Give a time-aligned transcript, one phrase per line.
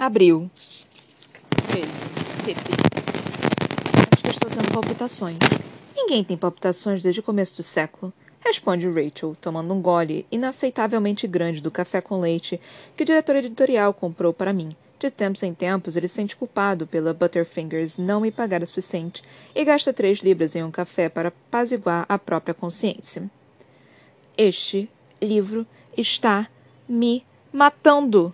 [0.00, 0.50] Abril.
[1.68, 1.86] 13.
[2.42, 2.74] Tiffy.
[4.10, 5.36] Acho que estou tendo palpitações.
[5.94, 8.10] Ninguém tem palpitações desde o começo do século.
[8.42, 12.58] Responde Rachel, tomando um gole inaceitavelmente grande do café com leite
[12.96, 14.74] que o diretor editorial comprou para mim.
[14.98, 19.22] De tempos em tempos, ele se sente culpado pela Butterfingers não me pagar o suficiente
[19.54, 23.30] e gasta três libras em um café para apaziguar a própria consciência.
[24.34, 24.88] Este
[25.20, 26.48] livro está
[26.88, 27.22] me
[27.52, 28.32] matando.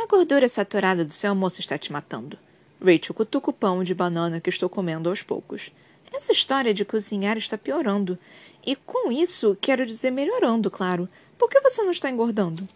[0.00, 2.38] A gordura saturada do seu almoço está te matando.
[2.80, 5.72] Rachel cutuca o pão de banana que estou comendo aos poucos.
[6.12, 8.16] Essa história de cozinhar está piorando.
[8.64, 11.08] E com isso, quero dizer melhorando, claro.
[11.36, 12.66] Por que você não está engordando?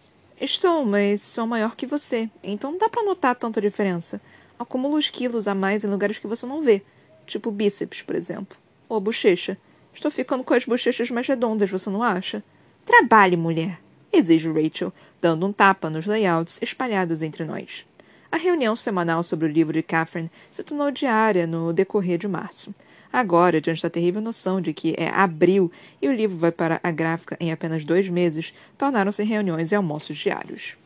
[0.41, 4.21] Estou, mas sou maior que você, então não dá para notar tanta diferença.
[4.59, 6.83] Acumulo os quilos a mais em lugares que você não vê,
[7.25, 9.57] tipo bíceps, por exemplo, ou bochecha.
[9.95, 12.43] Estou ficando com as bochechas mais redondas, você não acha?
[12.85, 13.79] Trabalhe, mulher
[14.13, 17.85] exige Rachel, dando um tapa nos layouts espalhados entre nós.
[18.31, 22.75] A reunião semanal sobre o livro de Catherine se tornou diária no decorrer de março.
[23.13, 26.91] Agora, diante da terrível noção de que é abril e o livro vai para a
[26.91, 30.77] gráfica em apenas dois meses, tornaram-se reuniões e almoços diários.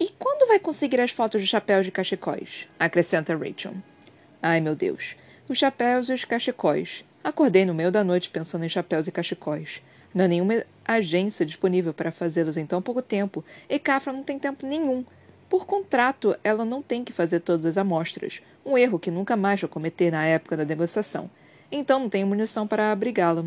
[0.00, 2.66] E quando vai conseguir as fotos de chapéus de cachecóis?
[2.78, 3.74] acrescenta Rachel.
[4.40, 5.16] Ai, meu Deus.
[5.48, 7.04] Os chapéus e os cachecóis.
[7.22, 9.82] Acordei no meio da noite pensando em chapéus e cachecóis.
[10.14, 14.38] Não há nenhuma agência disponível para fazê-los em tão pouco tempo, e Cafra não tem
[14.38, 15.04] tempo nenhum.
[15.48, 19.60] Por contrato, ela não tem que fazer todas as amostras, um erro que nunca mais
[19.60, 21.28] vou cometer na época da negociação.
[21.70, 23.44] Então não tenho munição para abrigá-la.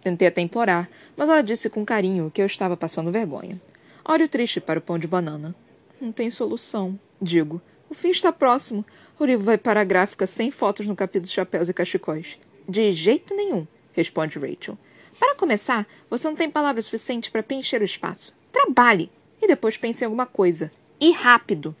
[0.00, 3.60] Tentei até implorar, mas ela disse com carinho que eu estava passando vergonha.
[4.04, 5.54] Olho triste para o pão de banana.
[6.00, 7.60] Não tem solução, digo.
[7.88, 8.84] O fim está próximo.
[9.18, 12.38] O livro vai para a gráfica sem fotos no capítulo de chapéus e cachecóis.
[12.68, 14.76] De jeito nenhum, responde Rachel.
[15.24, 18.36] Para começar, você não tem palavras suficientes para preencher o espaço.
[18.52, 20.70] Trabalhe e depois pense em alguma coisa.
[21.00, 21.74] E rápido.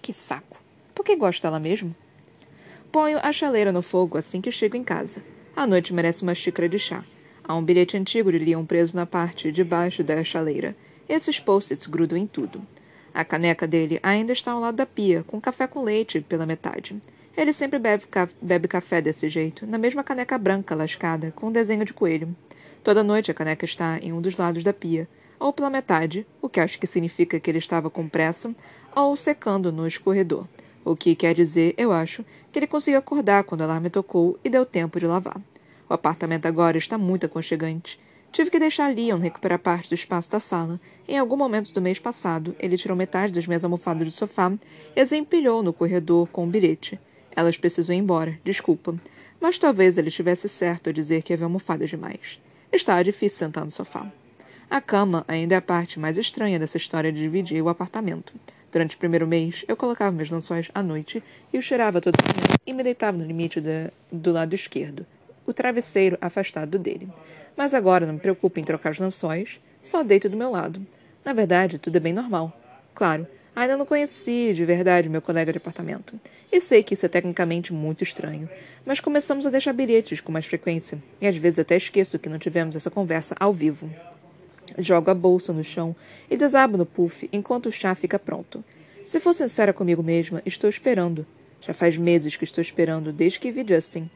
[0.00, 0.56] Que saco.
[0.94, 1.94] Por que gosta dela mesmo?
[2.90, 5.22] Ponho a chaleira no fogo assim que chego em casa.
[5.54, 7.04] A noite merece uma xícara de chá.
[7.44, 10.74] Há um bilhete antigo de Leon preso na parte de baixo da chaleira.
[11.06, 12.66] Esses post-its grudam em tudo.
[13.12, 16.96] A caneca dele ainda está ao lado da pia, com café com leite pela metade.
[17.36, 21.52] Ele sempre bebe, ca bebe café desse jeito, na mesma caneca branca lascada, com um
[21.52, 22.34] desenho de coelho.
[22.82, 25.08] Toda noite a caneca está em um dos lados da pia,
[25.38, 28.54] ou pela metade, o que acho que significa que ele estava com pressa,
[28.94, 30.46] ou secando no escorredor,
[30.84, 34.48] o que quer dizer, eu acho, que ele conseguiu acordar quando o alarme tocou e
[34.48, 35.40] deu tempo de lavar.
[35.88, 37.98] O apartamento agora está muito aconchegante.
[38.30, 40.78] Tive que deixar Leon recuperar parte do espaço da sala.
[41.06, 44.52] Em algum momento do mês passado, ele tirou metade das minhas almofadas do sofá
[44.94, 47.00] e as empilhou no corredor com um bilhete.
[47.34, 48.94] Elas precisam ir embora, desculpa.
[49.40, 52.38] Mas talvez ele estivesse certo ao dizer que havia almofadas demais.
[52.72, 54.06] Estava difícil sentar no sofá.
[54.70, 58.34] A cama ainda é a parte mais estranha dessa história de dividir o apartamento.
[58.70, 62.54] Durante o primeiro mês, eu colocava meus lençóis à noite e os cheirava todo dia
[62.66, 65.06] e me deitava no limite de, do lado esquerdo,
[65.46, 67.08] o travesseiro afastado dele.
[67.56, 70.86] Mas agora não me preocupo em trocar os lençóis, só deito do meu lado.
[71.24, 72.52] Na verdade, tudo é bem normal.
[72.94, 73.26] Claro,
[73.58, 76.14] Ainda não conheci de verdade meu colega de apartamento.
[76.52, 78.48] E sei que isso é tecnicamente muito estranho,
[78.86, 82.38] mas começamos a deixar bilhetes com mais frequência, e às vezes até esqueço que não
[82.38, 83.90] tivemos essa conversa ao vivo.
[84.78, 85.96] Jogo a bolsa no chão
[86.30, 88.62] e desabo no puff enquanto o chá fica pronto.
[89.04, 91.26] Se for sincera comigo mesma, estou esperando.
[91.60, 94.08] Já faz meses que estou esperando, desde que vi Justin.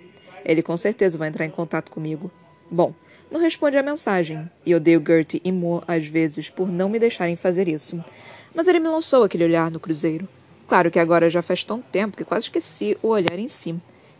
[0.45, 2.31] Ele com certeza vai entrar em contato comigo.
[2.71, 2.95] Bom,
[3.29, 7.35] não responde a mensagem, e odeio Gertie e Mo às vezes por não me deixarem
[7.35, 8.05] fazer isso
[8.55, 10.29] mas ele me lançou aquele olhar no cruzeiro.
[10.67, 13.75] Claro que agora já faz tanto tempo que quase esqueci o olhar em si.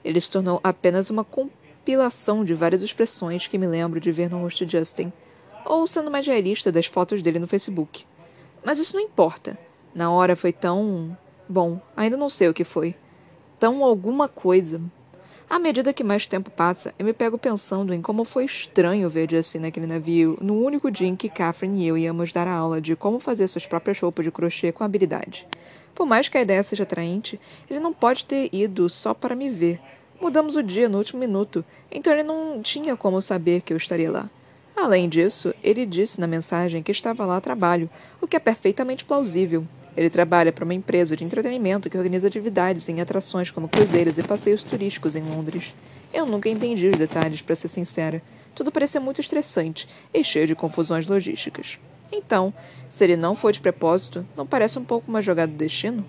[0.05, 4.41] Ele se tornou apenas uma compilação de várias expressões que me lembro de ver no
[4.41, 5.13] rosto de Justin,
[5.65, 8.05] ou sendo mais realista das fotos dele no Facebook.
[8.65, 9.59] Mas isso não importa.
[9.95, 11.17] Na hora foi tão.
[11.49, 12.95] Bom, ainda não sei o que foi.
[13.59, 14.81] Tão alguma coisa.
[15.53, 19.31] À medida que mais tempo passa, eu me pego pensando em como foi estranho ver
[19.31, 22.81] Justin naquele navio no único dia em que Catherine e eu íamos dar a aula
[22.81, 25.47] de como fazer suas próprias roupas de crochê com habilidade.
[25.95, 27.39] Por mais que a ideia seja atraente,
[27.69, 29.79] ele não pode ter ido só para me ver.
[30.19, 34.11] Mudamos o dia no último minuto, então ele não tinha como saber que eu estaria
[34.11, 34.31] lá.
[34.75, 37.91] Além disso, ele disse na mensagem que estava lá a trabalho,
[38.23, 39.67] o que é perfeitamente plausível.
[39.97, 44.23] Ele trabalha para uma empresa de entretenimento que organiza atividades em atrações como cruzeiros e
[44.23, 45.75] passeios turísticos em Londres.
[46.13, 48.23] Eu nunca entendi os detalhes, para ser sincera.
[48.55, 51.79] Tudo parecia muito estressante e cheio de confusões logísticas.
[52.11, 52.53] Então,
[52.91, 56.05] se ele não foi de propósito, não parece um pouco uma jogada do destino?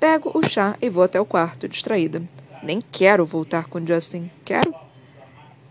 [0.00, 2.22] Pego o chá e vou até o quarto, distraída.
[2.62, 4.30] Nem quero voltar com Justin.
[4.44, 4.74] Quero?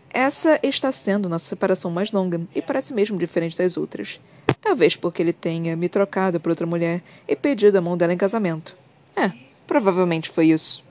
[0.09, 4.19] Essa está sendo nossa separação mais longa e parece mesmo diferente das outras.
[4.67, 8.17] Talvez porque ele tenha me trocado por outra mulher e pedido a mão dela em
[8.17, 8.75] casamento.
[9.15, 9.31] É,
[9.65, 10.83] provavelmente foi isso.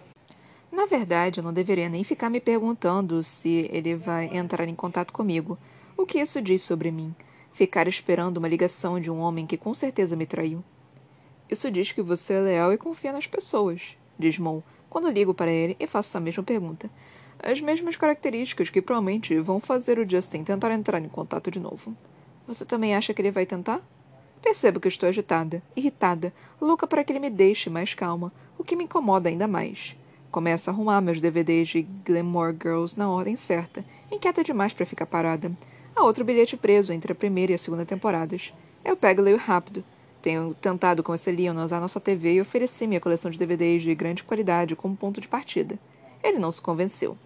[0.73, 5.13] Na verdade, eu não deveria nem ficar me perguntando se ele vai entrar em contato
[5.13, 5.59] comigo.
[5.95, 7.15] O que isso diz sobre mim?
[7.53, 10.65] Ficar esperando uma ligação de um homem que com certeza me traiu.
[11.47, 15.51] Isso diz que você é leal e confia nas pessoas, diz Mo, quando ligo para
[15.51, 16.89] ele e faço a mesma pergunta.
[17.39, 21.95] As mesmas características que provavelmente vão fazer o Justin tentar entrar em contato de novo.
[22.47, 23.81] Você também acha que ele vai tentar?
[24.41, 28.77] Percebo que estou agitada, irritada, louca para que ele me deixe mais calma, o que
[28.77, 29.97] me incomoda ainda mais.
[30.31, 35.07] Começo a arrumar meus DVDs de Glamour Girls na ordem certa, inquieta demais para ficar
[35.07, 35.51] parada.
[35.97, 38.53] Há outro bilhete preso entre a primeira e a segunda temporadas.
[38.85, 39.83] Eu pego e leio rápido.
[40.23, 43.95] Tenho tentado convencer Leon a usar nossa TV e ofereci minha coleção de DVDs de
[43.95, 45.79] grande qualidade como ponto de partida.
[46.23, 47.17] Ele não se convenceu.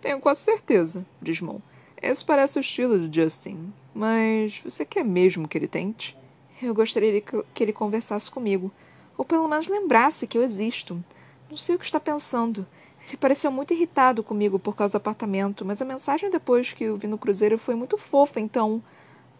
[0.00, 1.60] Tenho quase certeza, diz Mon.
[2.02, 3.72] Esse parece o estilo do Justin.
[3.94, 6.16] Mas você quer mesmo que ele tente?
[6.62, 8.70] Eu gostaria que ele conversasse comigo.
[9.16, 11.02] Ou pelo menos lembrasse que eu existo.
[11.50, 12.66] Não sei o que está pensando.
[13.08, 16.96] Ele pareceu muito irritado comigo por causa do apartamento, mas a mensagem depois que eu
[16.96, 18.82] vi no cruzeiro foi muito fofa, então.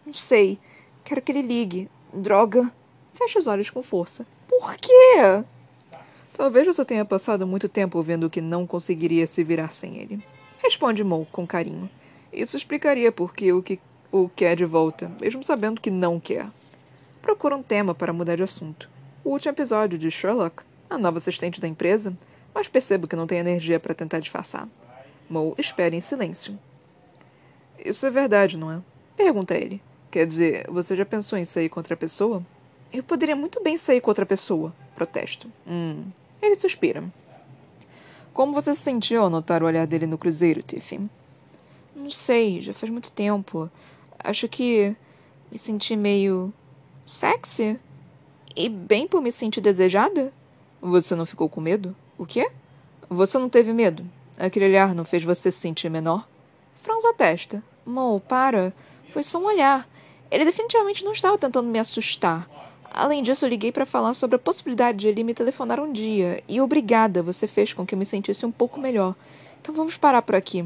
[0.05, 0.59] Não sei.
[1.03, 1.89] Quero que ele ligue.
[2.13, 2.71] Droga.
[3.13, 4.25] Feche os olhos com força.
[4.47, 5.43] Por quê?
[6.33, 10.23] Talvez você tenha passado muito tempo vendo que não conseguiria se virar sem ele.
[10.57, 11.89] Responde Mo com carinho.
[12.31, 13.79] Isso explicaria por que o que
[14.11, 16.47] o quer de volta, mesmo sabendo que não quer.
[17.21, 18.89] Procura um tema para mudar de assunto.
[19.23, 22.15] O último episódio de Sherlock, a nova assistente da empresa,
[22.53, 24.67] mas percebo que não tem energia para tentar disfarçar.
[25.29, 26.57] Mo espera em silêncio.
[27.83, 28.81] Isso é verdade, não é?
[29.15, 29.81] Pergunta ele.
[30.09, 32.43] Quer dizer, você já pensou em sair com outra pessoa?
[32.91, 35.49] Eu poderia muito bem sair com outra pessoa, protesto.
[35.65, 36.03] Hum.
[36.41, 37.03] Ele suspira.
[38.33, 41.09] Como você se sentiu ao notar o olhar dele no cruzeiro, Tiffy?
[41.95, 43.69] Não sei, já faz muito tempo.
[44.17, 44.95] Acho que
[45.51, 46.53] me senti meio.
[47.05, 47.79] sexy?
[48.55, 50.33] E bem por me sentir desejada?
[50.81, 51.95] Você não ficou com medo?
[52.17, 52.49] O quê?
[53.09, 54.05] Você não teve medo?
[54.37, 56.27] Aquele olhar não fez você se sentir menor?
[56.81, 57.63] Franz a testa.
[57.85, 58.73] Mo, para.
[59.11, 59.87] Foi só um olhar.
[60.29, 62.49] Ele definitivamente não estava tentando me assustar.
[62.89, 66.43] Além disso, eu liguei para falar sobre a possibilidade de ele me telefonar um dia.
[66.47, 69.15] E obrigada, você fez com que eu me sentisse um pouco melhor.
[69.61, 70.65] Então vamos parar por aqui.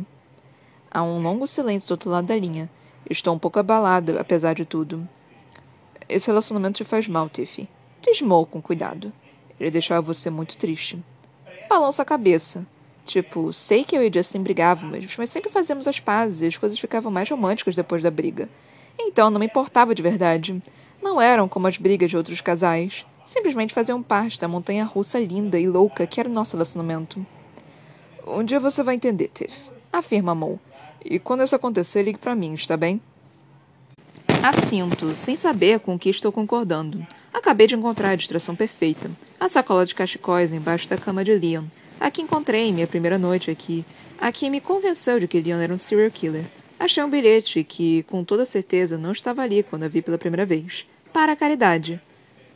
[0.96, 2.70] Há um longo silêncio do outro lado da linha.
[3.10, 5.06] Estou um pouco abalada, apesar de tudo.
[6.08, 7.68] Esse relacionamento te faz mal, Tiffy.
[8.02, 9.12] Desmou com cuidado.
[9.60, 10.98] Ele deixava você muito triste.
[11.68, 12.66] Balança a cabeça.
[13.06, 16.80] Tipo, sei que eu e Justin brigávamos, mas sempre fazíamos as pazes e as coisas
[16.80, 18.48] ficavam mais românticas depois da briga.
[18.98, 20.64] Então não me importava de verdade.
[21.04, 23.06] Não eram como as brigas de outros casais.
[23.26, 27.26] Simplesmente faziam parte da montanha russa linda e louca que era o nosso relacionamento.
[28.26, 30.58] Um dia você vai entender, Tiff, afirma Mo.
[31.08, 33.00] E quando isso acontecer, ligue para mim, está bem?
[34.42, 37.06] Assinto, sem saber com o que estou concordando.
[37.32, 39.12] Acabei de encontrar a distração perfeita.
[39.40, 41.66] A sacola de cachecóis embaixo da cama de Leon.
[42.00, 43.86] Aqui encontrei minha primeira noite aqui.
[44.20, 46.46] Aqui me convenceu de que Leon era um serial killer.
[46.80, 50.46] Achei um bilhete que, com toda certeza, não estava ali quando a vi pela primeira
[50.46, 50.88] vez.
[51.14, 52.02] Para a caridade.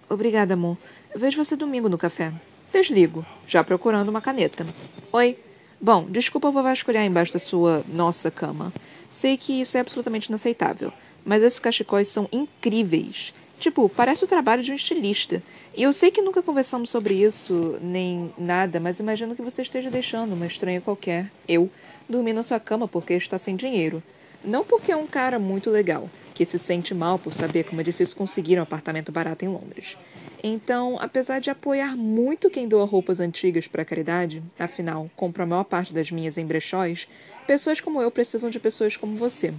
[0.10, 0.76] Obrigada, amor.
[1.16, 2.34] Vejo você domingo no café.
[2.74, 4.66] Desligo, já procurando uma caneta.
[5.12, 5.38] Oi.
[5.82, 8.74] Bom, desculpa por vasculhar embaixo da sua nossa cama.
[9.10, 10.92] Sei que isso é absolutamente inaceitável,
[11.24, 13.34] mas esses cachecóis são incríveis.
[13.60, 15.42] Tipo, parece o trabalho de um estilista.
[15.76, 19.90] E eu sei que nunca conversamos sobre isso, nem nada, mas imagino que você esteja
[19.90, 21.70] deixando uma estranha qualquer, eu,
[22.10, 24.04] dormir na sua cama porque está sem dinheiro.
[24.44, 27.84] Não porque é um cara muito legal, que se sente mal por saber como é
[27.86, 29.98] difícil conseguir um apartamento barato em Londres.
[30.42, 35.46] Então, apesar de apoiar muito quem doa roupas antigas para a caridade, afinal, compro a
[35.46, 37.08] maior parte das minhas em brechóis,
[37.46, 39.54] pessoas como eu precisam de pessoas como você.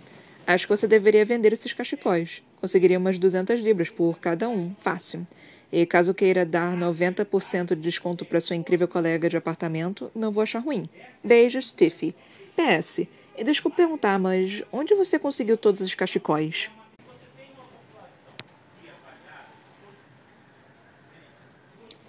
[0.47, 2.43] Acho que você deveria vender esses cachecóis.
[2.61, 5.27] Conseguiria umas 200 libras por cada um, fácil.
[5.71, 10.43] E caso queira dar 90% de desconto para sua incrível colega de apartamento, não vou
[10.43, 10.89] achar ruim.
[11.23, 12.15] Beijos, Tiffy.
[12.57, 13.07] PS.
[13.45, 16.71] Desculpe perguntar, mas onde você conseguiu todos os cachecóis?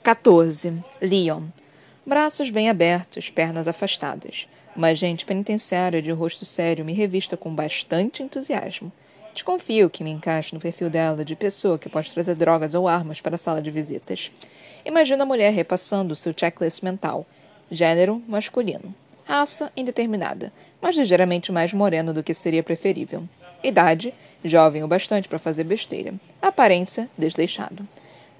[0.03, 0.73] Quatorze.
[0.99, 1.43] Leon.
[2.03, 4.47] Braços bem abertos, pernas afastadas.
[4.75, 8.91] Uma agente penitenciária de rosto sério me revista com bastante entusiasmo.
[9.31, 13.21] Desconfio que me encaixe no perfil dela de pessoa que pode trazer drogas ou armas
[13.21, 14.31] para a sala de visitas.
[14.83, 17.23] Imagino a mulher repassando seu checklist mental.
[17.69, 18.95] Gênero masculino.
[19.23, 23.23] Raça indeterminada, mas ligeiramente mais moreno do que seria preferível.
[23.63, 26.15] Idade, jovem o bastante para fazer besteira.
[26.41, 27.87] Aparência, desleixado.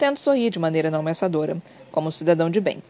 [0.02, 2.82] Tento sorrir de maneira não ameaçadora, como um cidadão de bem.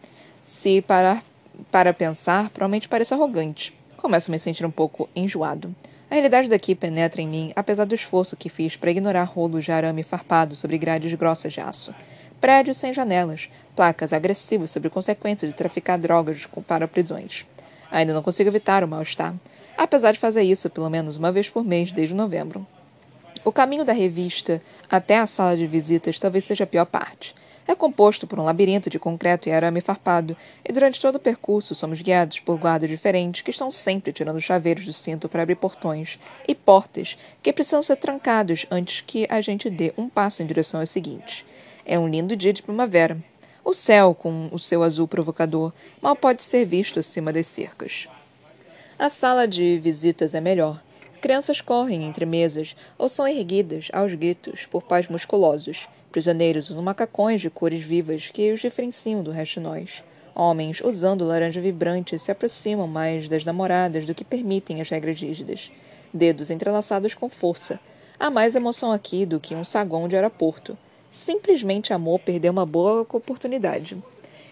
[0.42, 1.22] Se parar
[1.70, 3.78] para pensar, provavelmente pareço arrogante.
[3.98, 5.76] Começo a me sentir um pouco enjoado.
[6.10, 9.70] A realidade daqui penetra em mim, apesar do esforço que fiz para ignorar rolos de
[9.70, 11.94] arame farpado sobre grades grossas de aço.
[12.40, 17.44] Prédios sem janelas, placas agressivas sobre consequências de traficar drogas para prisões.
[17.90, 19.34] Ainda não consigo evitar o mal-estar,
[19.76, 22.66] apesar de fazer isso pelo menos uma vez por mês desde novembro.
[23.44, 27.34] O caminho da revista até a sala de visitas talvez seja a pior parte.
[27.66, 31.74] É composto por um labirinto de concreto e arame farpado, e durante todo o percurso
[31.74, 36.18] somos guiados por guardas diferentes que estão sempre tirando chaveiros do cinto para abrir portões
[36.46, 40.80] e portas que precisam ser trancados antes que a gente dê um passo em direção
[40.80, 41.44] ao seguinte.
[41.84, 43.16] É um lindo dia de primavera.
[43.64, 48.08] O céu, com o seu azul provocador, mal pode ser visto acima das cercas.
[48.98, 50.80] A sala de visitas é melhor.
[51.22, 55.88] Crianças correm entre mesas ou são erguidas aos gritos por pais musculosos.
[56.10, 60.02] Prisioneiros usam macacões de cores vivas que os diferenciam do resto de nós.
[60.34, 65.70] Homens, usando laranja vibrante, se aproximam mais das namoradas do que permitem as regras rígidas.
[66.12, 67.78] Dedos entrelaçados com força.
[68.18, 70.76] Há mais emoção aqui do que um saguão de aeroporto.
[71.12, 73.96] Simplesmente amor perder uma boa oportunidade.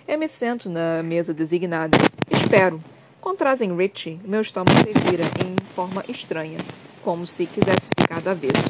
[0.07, 1.99] Eu me sento na mesa designada.
[2.31, 2.81] Espero.
[3.21, 6.59] Quando trazem Richie, meu estômago se vira em forma estranha,
[7.03, 8.65] como se quisesse ficar do avesso.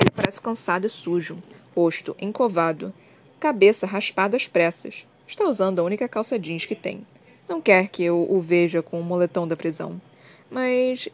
[0.00, 1.36] Ele parece cansado e sujo
[1.76, 2.92] rosto encovado,
[3.38, 5.06] cabeça raspada às pressas.
[5.26, 7.06] Está usando a única calça jeans que tem.
[7.46, 10.00] Não quer que eu o veja com o moletom da prisão.
[10.50, 11.08] Mas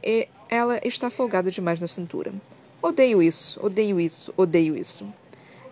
[0.49, 2.33] ela está folgada demais na cintura.
[2.81, 5.05] Odeio isso, odeio isso, odeio isso.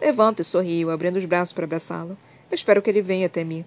[0.01, 2.19] Levanto e sorrio, abrindo os braços para abraçá-lo.
[2.51, 3.65] Espero que ele venha até mim.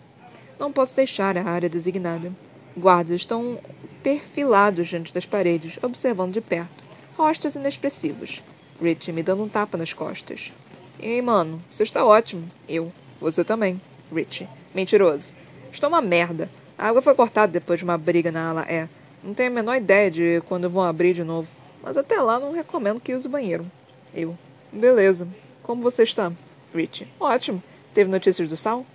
[0.60, 2.34] Não posso deixar a área designada.
[2.78, 3.60] Guardas estão
[4.02, 6.84] perfilados diante das paredes, observando de perto.
[7.18, 8.42] Rostos inexpressivos.
[8.82, 10.52] Rich me dando um tapa nas costas.
[11.00, 12.50] Ei, mano, você está ótimo.
[12.68, 12.92] Eu.
[13.20, 13.82] Você também.
[14.14, 14.48] Richie.
[14.74, 15.34] Mentiroso.
[15.72, 16.50] Estou uma merda.
[16.78, 18.88] A água foi cortada depois de uma briga na ala E.
[19.24, 21.48] Não tenho a menor ideia de quando vão abrir de novo.
[21.84, 23.70] Mas até lá não recomendo que use o banheiro.
[24.14, 24.38] Eu.
[24.72, 25.28] Beleza.
[25.62, 26.32] Como você está?
[26.74, 27.08] Richie.
[27.20, 27.62] Ótimo.
[27.94, 28.86] Teve notícias do Sal?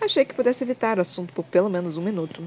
[0.00, 2.42] Achei que pudesse evitar o assunto por pelo menos um minuto.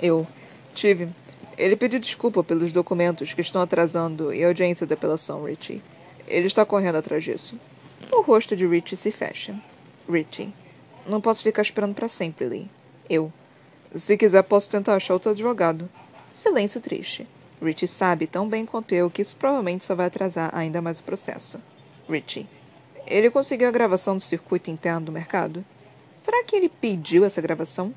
[0.00, 0.26] Eu.
[0.74, 1.08] Tive.
[1.56, 5.82] Ele pediu desculpa pelos documentos que estão atrasando e a audiência da apelação, Richie.
[6.26, 7.58] Ele está correndo atrás disso.
[8.12, 9.60] O rosto de Richie se fecha.
[10.08, 10.52] Richie.
[11.06, 12.70] Não posso ficar esperando para sempre, Lee.
[13.10, 13.32] Eu.
[13.94, 15.88] Se quiser, posso tentar achar outro advogado.
[16.30, 17.26] Silêncio triste.
[17.60, 21.02] Richie sabe tão bem quanto eu que isso provavelmente só vai atrasar ainda mais o
[21.02, 21.58] processo.
[22.08, 22.46] Richie.
[23.06, 25.64] Ele conseguiu a gravação do circuito interno do mercado?
[26.16, 27.92] Será que ele pediu essa gravação?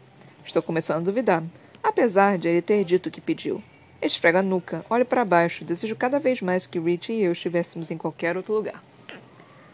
[0.46, 1.44] Estou começando a duvidar,
[1.84, 3.64] apesar de ele ter dito que pediu.
[4.02, 7.92] Esfrega a nuca, olho para baixo, desejo cada vez mais que Richie e eu estivéssemos
[7.92, 8.84] em qualquer outro lugar.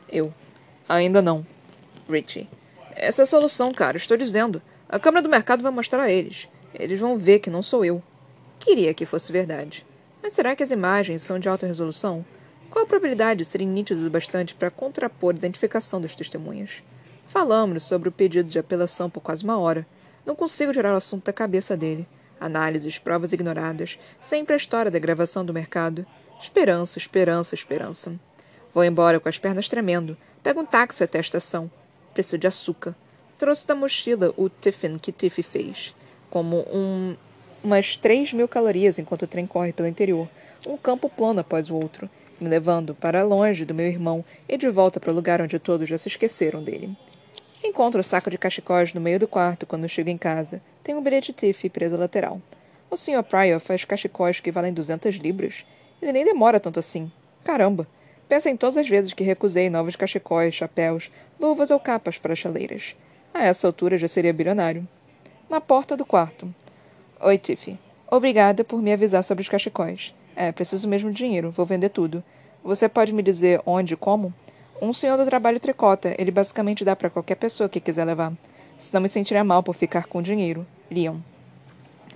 [0.10, 0.34] Eu.
[0.88, 1.46] Ainda não.
[2.10, 2.48] Richie.
[2.96, 3.98] Essa é a solução, cara.
[3.98, 4.62] Estou dizendo.
[4.90, 6.48] A Câmara do Mercado vai mostrar a eles.
[6.74, 8.02] Eles vão ver que não sou eu.
[8.60, 9.86] Queria que fosse verdade.
[10.22, 12.26] Mas será que as imagens são de alta resolução?
[12.70, 16.84] Qual a probabilidade de serem nítidas o bastante para contrapor a identificação das testemunhas?
[17.28, 19.86] Falamos sobre o pedido de apelação por quase uma hora.
[20.28, 22.06] Não consigo tirar o assunto da cabeça dele.
[22.38, 26.06] Análises, provas ignoradas, sempre a história da gravação do mercado.
[26.42, 28.14] Esperança, esperança, esperança.
[28.74, 30.18] Vou embora com as pernas tremendo.
[30.44, 31.72] Pego um táxi até a estação.
[32.14, 32.94] Preciso de açúcar.
[33.38, 35.96] Trouxe da mochila o tiffin que Tiffy fez.
[36.30, 37.16] Como um,
[37.64, 40.28] umas três mil calorias enquanto o trem corre pelo interior.
[40.68, 42.10] Um campo plano após o outro.
[42.38, 45.88] Me levando para longe do meu irmão e de volta para o lugar onde todos
[45.88, 46.98] já se esqueceram dele.
[47.64, 50.62] Encontro o saco de cachecóis no meio do quarto quando chego em casa.
[50.84, 52.42] Tem um bilhete Tiffy preso à lateral.
[52.90, 53.24] O Sr.
[53.24, 55.66] Pryor faz cachecóis que valem duzentas libras.
[56.02, 57.12] Ele nem demora tanto assim.
[57.44, 57.88] Caramba!
[58.30, 61.10] Pensa em todas as vezes que recusei novos cachecóis, chapéus,
[61.40, 62.96] luvas ou capas para chaleiras.
[63.34, 64.88] A essa altura já seria bilionário.
[65.50, 66.54] Na porta do quarto.
[67.22, 67.80] Oi, Tiffy.
[68.10, 70.14] Obrigada por me avisar sobre os cachecóis.
[70.36, 71.52] É, preciso mesmo de dinheiro.
[71.52, 72.24] Vou vender tudo.
[72.64, 74.34] Você pode me dizer onde e como?
[74.82, 76.16] Um senhor do trabalho tricota.
[76.18, 78.34] Ele basicamente dá para qualquer pessoa que quiser levar.
[78.78, 80.66] Senão me sentiria mal por ficar com dinheiro.
[80.90, 81.18] Leon.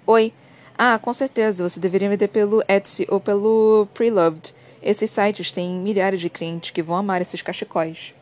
[0.05, 0.33] Oi.
[0.77, 1.67] Ah, com certeza.
[1.67, 4.53] Você deveria vender pelo Etsy ou pelo Preloved.
[4.81, 8.13] Esses sites têm milhares de clientes que vão amar esses cachecóis.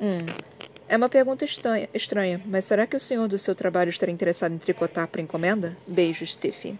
[0.00, 0.18] Hum.
[0.86, 4.52] É uma pergunta estranha, estranha, mas será que o senhor do seu trabalho estaria interessado
[4.52, 5.76] em tricotar para encomenda?
[5.86, 6.78] Beijos, Tiffy.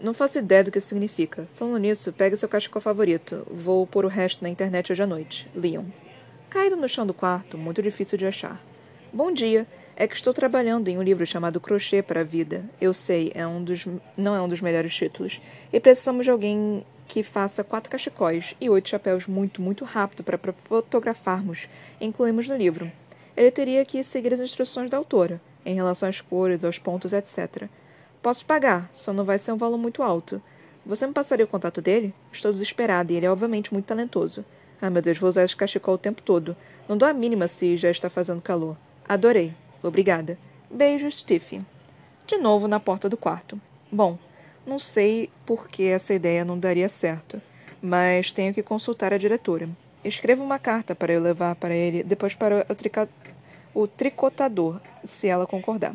[0.00, 1.48] Não faço ideia do que isso significa.
[1.54, 3.46] Falando nisso, pegue seu cachecol favorito.
[3.50, 5.48] Vou pôr o resto na internet hoje à noite.
[5.54, 5.84] Leon.
[6.50, 8.60] Caído no chão do quarto, muito difícil de achar.
[9.12, 9.66] Bom dia.
[9.98, 12.62] É que estou trabalhando em um livro chamado Crochê para a Vida.
[12.78, 15.40] Eu sei, é um dos, não é um dos melhores títulos.
[15.72, 20.38] E precisamos de alguém que faça quatro cachecóis e oito chapéus muito, muito rápido para
[20.64, 21.66] fotografarmos,
[21.98, 22.92] incluímos no livro.
[23.34, 27.68] Ele teria que seguir as instruções da autora, em relação às cores, aos pontos, etc.
[28.22, 30.42] Posso pagar, só não vai ser um valor muito alto.
[30.84, 32.14] Você me passaria o contato dele?
[32.32, 34.44] Estou desesperada e ele é obviamente muito talentoso.
[34.80, 36.56] Ah, meu Deus, vou usar esse cachecol o tempo todo.
[36.88, 38.76] Não dou a mínima se já está fazendo calor.
[39.08, 39.54] Adorei.
[39.82, 40.38] Obrigada.
[40.70, 41.62] Beijo, Steve.
[42.26, 43.60] De novo na porta do quarto.
[43.90, 44.18] Bom,
[44.66, 47.40] não sei por que essa ideia não daria certo,
[47.80, 49.68] mas tenho que consultar a diretora.
[50.04, 53.08] Escreva uma carta para eu levar para ele, depois para o, trica...
[53.72, 55.94] o tricotador, se ela concordar.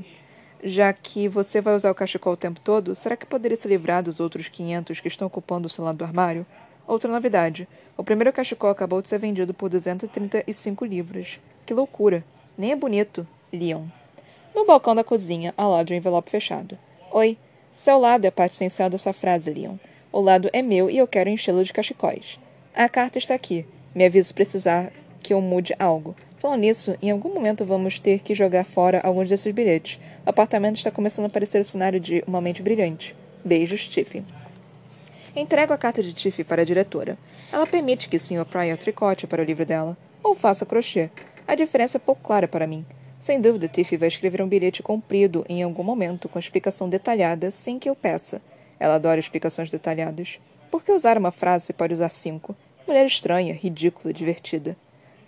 [0.63, 4.03] Já que você vai usar o cachecol o tempo todo, será que poderia se livrar
[4.03, 6.45] dos outros 500 que estão ocupando o seu lado do armário?
[6.87, 7.67] Outra novidade.
[7.97, 11.39] O primeiro cachecol acabou de ser vendido por 235 livros.
[11.65, 12.23] Que loucura.
[12.55, 13.27] Nem é bonito.
[13.51, 13.85] Leon.
[14.53, 16.77] No balcão da cozinha, ao lado de um envelope fechado.
[17.11, 17.37] Oi.
[17.71, 19.77] Seu lado é a parte essencial da sua frase, Leon.
[20.11, 22.37] O lado é meu e eu quero enchê-lo de cachecóis.
[22.75, 23.65] A carta está aqui.
[23.95, 24.91] Me avisa se precisar
[25.23, 26.15] que eu mude algo.
[26.41, 29.99] Falando nisso, em algum momento vamos ter que jogar fora alguns desses bilhetes.
[30.25, 33.15] O apartamento está começando a parecer o cenário de uma mente brilhante.
[33.45, 34.25] Beijos, Tiffy.
[35.35, 37.15] Entrego a carta de Tiffy para a diretora.
[37.53, 38.43] Ela permite que o Sr.
[38.43, 41.11] Pryor tricote para o livro dela, ou faça crochê.
[41.47, 42.83] A diferença é pouco clara para mim.
[43.19, 47.77] Sem dúvida, Tiffy vai escrever um bilhete comprido em algum momento, com explicação detalhada, sem
[47.77, 48.41] que eu peça.
[48.79, 50.39] Ela adora explicações detalhadas.
[50.71, 52.55] Por que usar uma frase se pode usar cinco?
[52.87, 54.75] Mulher estranha, ridícula, divertida.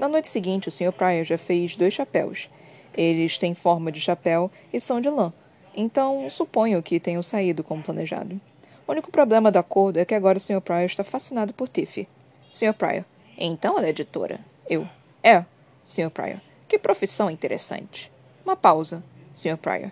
[0.04, 0.92] Na noite seguinte, o Sr.
[0.92, 2.50] Pryor já fez dois chapéus.
[2.94, 5.32] Eles têm forma de chapéu e são de lã.
[5.74, 8.38] Então, suponho que tenham saído como planejado.
[8.86, 10.60] O único problema do acordo é que agora o Sr.
[10.60, 12.06] Pryor está fascinado por Tiffy.
[12.52, 12.74] Sr.
[12.74, 13.06] Pryor.
[13.38, 14.42] Então ela é editora.
[14.70, 14.86] Eu.
[15.24, 15.46] É,
[15.86, 16.10] Sr.
[16.10, 16.42] Pryor.
[16.68, 18.12] Que profissão interessante.
[18.44, 19.02] Uma pausa.
[19.32, 19.56] Sr.
[19.56, 19.90] Pryor.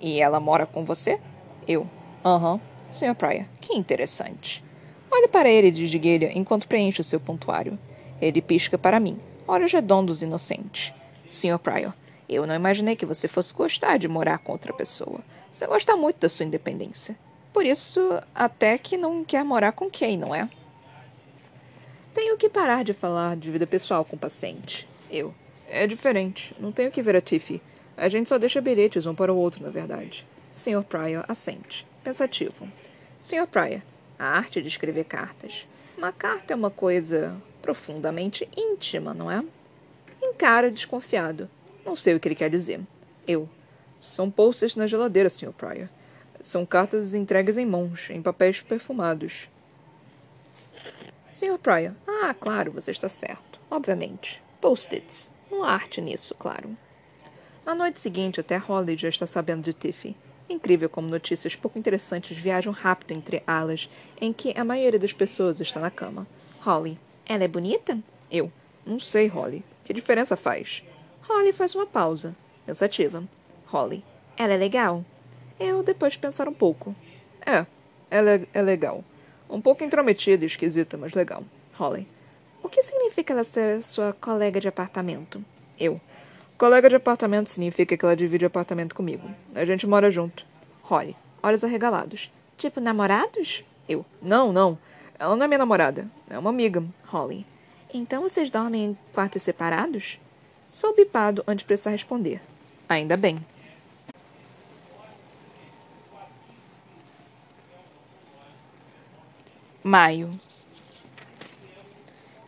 [0.00, 1.20] E ela mora com você?
[1.68, 1.88] Eu.
[2.24, 2.54] Aham.
[2.54, 2.60] Uhum.
[2.90, 3.14] Sr.
[3.14, 3.44] Pryor.
[3.60, 4.64] Que interessante.
[5.08, 7.78] Olhe para ele de esguelha enquanto preenche o seu pontuário.
[8.20, 9.16] Ele pisca para mim.
[9.46, 10.92] Olhos redondos inocentes.
[11.30, 11.58] Sr.
[11.58, 11.92] Pryor.
[12.28, 15.20] Eu não imaginei que você fosse gostar de morar com outra pessoa.
[15.52, 17.16] Você gosta muito da sua independência.
[17.52, 18.00] Por isso,
[18.34, 20.48] até que não quer morar com quem, não é?
[22.14, 24.88] Tenho que parar de falar de vida pessoal com o paciente.
[25.10, 25.34] Eu.
[25.68, 26.54] É diferente.
[26.58, 27.60] Não tenho que ver a Tiffy.
[27.96, 30.26] A gente só deixa bilhetes um para o outro, na verdade.
[30.52, 30.82] Sr.
[30.88, 32.68] Pryor assente, pensativo.
[33.20, 33.46] Sr.
[33.46, 33.82] Pryor,
[34.18, 35.66] a arte de escrever cartas.
[35.98, 39.42] Uma carta é uma coisa profundamente íntima, não é?
[40.22, 41.48] Encara desconfiado.
[41.82, 42.78] Não sei o que ele quer dizer.
[43.26, 43.48] Eu.
[43.98, 45.50] São posters na geladeira, Sr.
[45.52, 45.88] Pryor.
[46.42, 49.48] São cartas entregues em mãos, em papéis perfumados.
[51.30, 51.58] Sr.
[51.58, 51.94] Pryor.
[52.06, 53.58] Ah, claro, você está certo.
[53.70, 54.42] Obviamente.
[54.60, 55.34] Post-its.
[55.50, 56.76] Não há arte nisso, claro.
[57.64, 60.14] Na noite seguinte, até Holly já está sabendo de Tiffy.
[60.50, 63.88] Incrível como notícias pouco interessantes viajam rápido entre alas
[64.20, 66.26] em que a maioria das pessoas está na cama.
[66.60, 66.98] Holly.
[67.26, 67.98] Ela é bonita?
[68.30, 68.50] Eu.
[68.84, 69.64] Não sei, Holly.
[69.84, 70.82] Que diferença faz?
[71.28, 72.34] Holly faz uma pausa.
[72.66, 73.24] Pensativa.
[73.66, 74.04] Holly.
[74.36, 75.04] Ela é legal?
[75.58, 76.94] Eu, depois de pensar um pouco.
[77.44, 77.64] É,
[78.10, 79.04] ela é, é legal.
[79.48, 81.44] Um pouco intrometida e esquisita, mas legal.
[81.74, 82.06] Holly.
[82.62, 85.44] O que significa ela ser sua colega de apartamento?
[85.78, 86.00] Eu.
[86.56, 89.28] Colega de apartamento significa que ela divide apartamento comigo.
[89.54, 90.46] A gente mora junto.
[90.82, 91.16] Holly.
[91.42, 92.30] Olhos arregalados.
[92.56, 93.64] Tipo namorados?
[93.88, 94.04] Eu.
[94.22, 94.78] Não, não.
[95.18, 96.08] Ela não é minha namorada.
[96.28, 96.84] É uma amiga.
[97.06, 97.46] Holly.
[97.92, 100.18] Então vocês dormem em quartos separados?
[100.68, 102.40] Sou bipado antes de precisar responder.
[102.88, 103.44] Ainda bem.
[109.82, 110.30] Maio.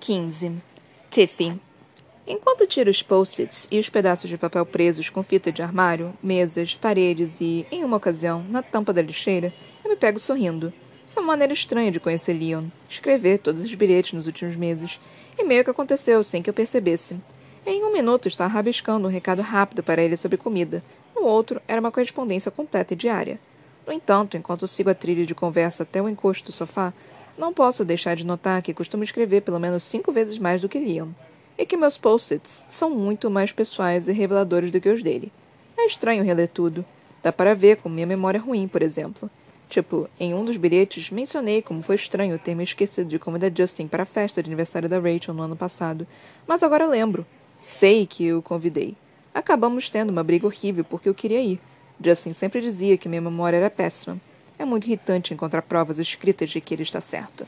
[0.01, 0.63] 15.
[1.11, 1.61] Tiffy.
[2.27, 6.75] Enquanto tiro os post-its e os pedaços de papel presos com fita de armário, mesas,
[6.75, 10.73] paredes e, em uma ocasião, na tampa da lixeira, eu me pego sorrindo.
[11.17, 15.01] Foi uma maneira estranha de conhecer Leon, escrever todos os bilhetes nos últimos meses,
[15.39, 17.19] e meio que aconteceu sem que eu percebesse.
[17.65, 20.85] Em um minuto estava rabiscando um recado rápido para ele sobre comida.
[21.15, 23.41] No outro, era uma correspondência completa e diária.
[23.87, 26.93] No entanto, enquanto sigo a trilha de conversa até o encosto do sofá,
[27.39, 30.79] não posso deixar de notar que costumo escrever pelo menos cinco vezes mais do que
[30.79, 31.15] Liam,
[31.57, 35.33] e que meus post-its são muito mais pessoais e reveladores do que os dele.
[35.79, 36.85] É estranho reler tudo.
[37.23, 39.31] Dá para ver como minha memória é ruim, por exemplo.
[39.69, 43.89] Tipo, em um dos bilhetes, mencionei como foi estranho ter me esquecido de convidar Justin
[43.89, 46.07] para a festa de aniversário da Rachel no ano passado.
[46.47, 47.27] Mas agora lembro.
[47.57, 48.95] Sei que o convidei.
[49.35, 51.61] Acabamos tendo uma briga horrível porque eu queria ir.
[52.03, 54.21] Justin sempre dizia que minha memória era péssima.
[54.59, 57.47] É muito irritante encontrar provas escritas de que ele está certo.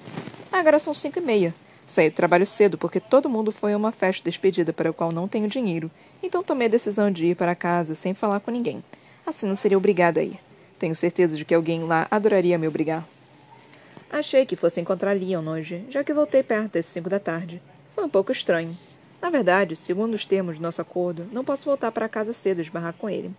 [0.51, 1.55] Agora são cinco e meia.
[1.87, 5.11] Saí do trabalho cedo porque todo mundo foi a uma festa despedida para a qual
[5.11, 5.91] não tenho dinheiro,
[6.23, 8.85] então tomei a decisão de ir para casa sem falar com ninguém.
[9.27, 10.39] Assim não seria obrigada a ir.
[10.79, 13.07] Tenho certeza de que alguém lá adoraria me obrigar.
[14.11, 17.61] Achei que fosse encontrar Leon hoje, já que voltei perto das cinco da tarde.
[17.95, 18.77] Foi um pouco estranho.
[19.21, 22.63] Na verdade, segundo os termos de nosso acordo, não posso voltar para casa cedo e
[22.63, 23.33] esbarrar com ele.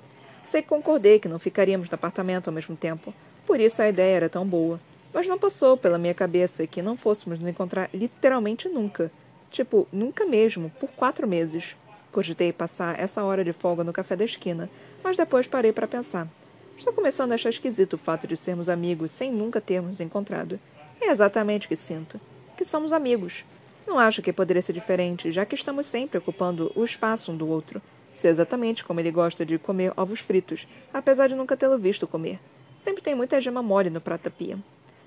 [0.45, 3.13] Sei que concordei que não ficaríamos no apartamento ao mesmo tempo,
[3.47, 4.79] por isso a ideia era tão boa.
[5.13, 9.11] Mas não passou pela minha cabeça que não fôssemos nos encontrar literalmente nunca.
[9.49, 11.75] Tipo, nunca mesmo, por quatro meses.
[12.11, 14.69] Cogitei passar essa hora de folga no café da esquina,
[15.03, 16.27] mas depois parei para pensar.
[16.79, 20.57] Estou começando a achar esquisito o fato de sermos amigos sem nunca termos encontrado.
[21.01, 22.17] É exatamente o que sinto.
[22.55, 23.43] Que somos amigos.
[23.85, 27.49] Não acho que poderia ser diferente, já que estamos sempre ocupando o espaço um do
[27.49, 27.81] outro.
[28.15, 32.39] Sei exatamente como ele gosta de comer ovos fritos, apesar de nunca tê-lo visto comer.
[32.77, 34.57] Sempre tem muita gema mole no prato pia.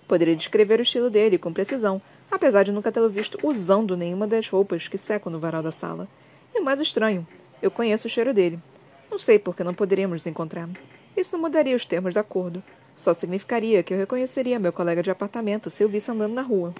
[0.07, 4.47] Poderia descrever o estilo dele com precisão, apesar de nunca tê-lo visto usando nenhuma das
[4.47, 6.07] roupas que secam no varal da sala.
[6.55, 7.27] E o mais estranho,
[7.63, 8.61] eu conheço o cheiro dele.
[9.11, 10.69] Não sei por que não poderíamos nos encontrar.
[11.17, 12.63] Isso não mudaria os termos do acordo.
[12.97, 16.75] Só significaria que eu reconheceria meu colega de apartamento se eu visse andando na rua.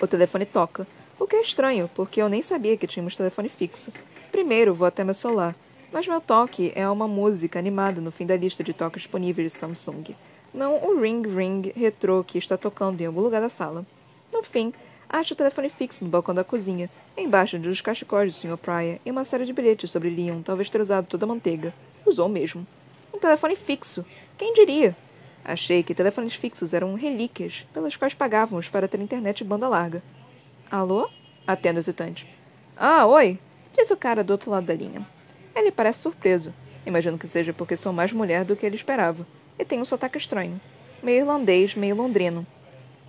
[0.00, 0.86] O telefone toca,
[1.18, 3.92] o que é estranho, porque eu nem sabia que tínhamos telefone fixo.
[4.30, 5.54] Primeiro vou até meu celular,
[5.92, 9.58] mas meu toque é uma música animada no fim da lista de toques disponíveis de
[9.58, 10.14] Samsung,
[10.54, 13.86] não o Ring Ring retrô que está tocando em algum lugar da sala.
[14.30, 14.72] No fim,
[15.08, 18.58] acho o telefone fixo no balcão da cozinha, embaixo dos cachecóis do Sr.
[18.58, 21.72] Pryor e uma série de bilhetes sobre Leon, talvez ter usado toda a manteiga.
[22.04, 22.66] Usou mesmo.
[23.12, 24.04] Um telefone fixo.
[24.38, 24.96] Quem diria?
[25.44, 30.02] Achei que telefones fixos eram relíquias pelas quais pagávamos para ter internet de banda larga.
[30.70, 31.08] Alô?
[31.46, 32.26] Atendo hesitante.
[32.76, 33.38] Ah, oi!
[33.76, 35.06] Disse o cara do outro lado da linha.
[35.54, 36.54] Ele parece surpreso.
[36.86, 39.26] Imagino que seja porque sou mais mulher do que ele esperava.
[39.58, 40.60] E tenho um sotaque estranho.
[41.02, 42.46] Meio irlandês, meio londrino.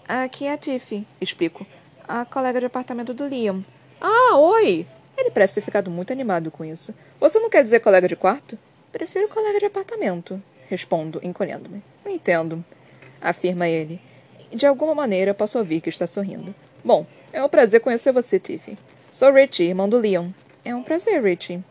[0.08, 1.66] Aqui é a Tiffy, explico.
[2.08, 3.64] A colega de apartamento do Liam.
[4.02, 4.86] Ah, oi!
[5.18, 6.94] Ele parece ter ficado muito animado com isso.
[7.20, 8.58] Você não quer dizer colega de quarto?
[8.94, 11.82] Prefiro colega de apartamento, respondo, encolhendo-me.
[12.06, 12.64] Entendo,
[13.20, 14.00] afirma ele.
[14.54, 16.54] De alguma maneira posso ouvir que está sorrindo.
[16.86, 18.78] Bom, é um prazer conhecer você, Tiffy.
[19.12, 20.30] Sou Richie, irmão do Leon.
[20.64, 21.64] É um prazer, Richie.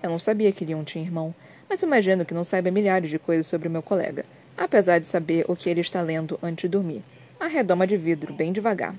[0.00, 1.34] Eu não sabia que Leon tinha irmão,
[1.68, 4.24] mas imagino que não saiba milhares de coisas sobre meu colega,
[4.56, 7.02] apesar de saber o que ele está lendo antes de dormir.
[7.40, 8.94] A redoma de vidro, bem devagar.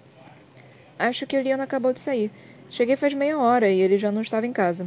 [0.99, 2.29] Acho que o Leon acabou de sair.
[2.69, 4.85] Cheguei faz meia hora e ele já não estava em casa.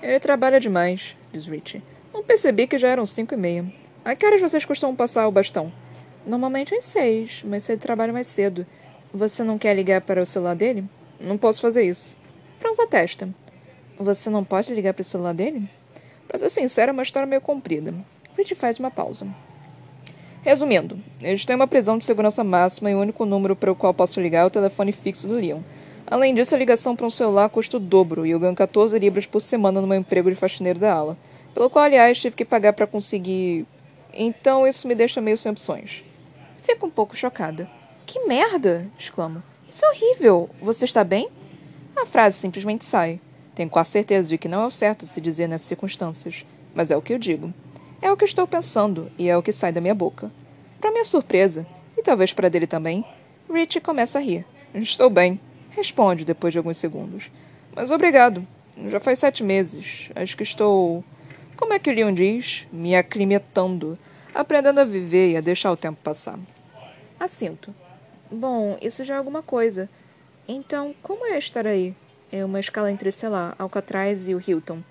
[0.00, 1.82] Ele trabalha demais, diz Richie.
[2.12, 3.64] Não percebi que já eram cinco e meia.
[4.04, 5.72] A que horas vocês costumam passar o bastão?
[6.26, 8.66] Normalmente às seis, mas ele trabalha mais cedo.
[9.14, 10.84] Você não quer ligar para o celular dele?
[11.20, 12.16] Não posso fazer isso.
[12.58, 13.28] Franza testa.
[13.98, 15.68] Você não pode ligar para o celular dele?
[16.26, 17.94] Para ser sincero, é uma história meio comprida.
[18.36, 19.26] Richie faz uma pausa.
[20.42, 23.92] Resumindo, eles têm uma prisão de segurança máxima e o único número para o qual
[23.92, 25.60] posso ligar é o telefone fixo do Leon.
[26.06, 29.26] Além disso, a ligação para um celular custa o dobro e eu ganho 14 libras
[29.26, 31.16] por semana no meu emprego de faxineiro da ala.
[31.54, 33.66] Pelo qual, aliás, tive que pagar para conseguir.
[34.12, 36.04] Então isso me deixa meio sem opções.
[36.62, 37.68] Fico um pouco chocada.
[38.06, 38.86] Que merda!
[38.98, 39.42] exclamo.
[39.68, 40.50] Isso é horrível!
[40.60, 41.28] Você está bem?
[41.96, 43.20] A frase simplesmente sai.
[43.54, 46.96] Tenho quase certeza de que não é o certo se dizer nessas circunstâncias, mas é
[46.96, 47.52] o que eu digo.
[48.02, 50.30] É o que estou pensando e é o que sai da minha boca.
[50.80, 53.04] Para minha surpresa, e talvez para dele também,
[53.52, 54.46] Rich começa a rir.
[54.74, 55.38] Estou bem,
[55.70, 57.30] responde depois de alguns segundos.
[57.74, 58.46] Mas obrigado.
[58.88, 60.08] Já faz sete meses.
[60.14, 61.04] Acho que estou.
[61.60, 62.66] Como é que Leon diz?
[62.72, 63.98] Me aclimatando,
[64.34, 66.38] aprendendo a viver e a deixar o tempo passar.
[67.20, 67.74] Assinto.
[68.30, 69.88] Bom, isso já é alguma coisa.
[70.48, 71.94] Então, como é estar aí?
[72.32, 74.82] É uma escala entre, sei lá, Alcatraz e o Hilton.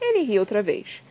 [0.00, 1.02] Ele ri outra vez.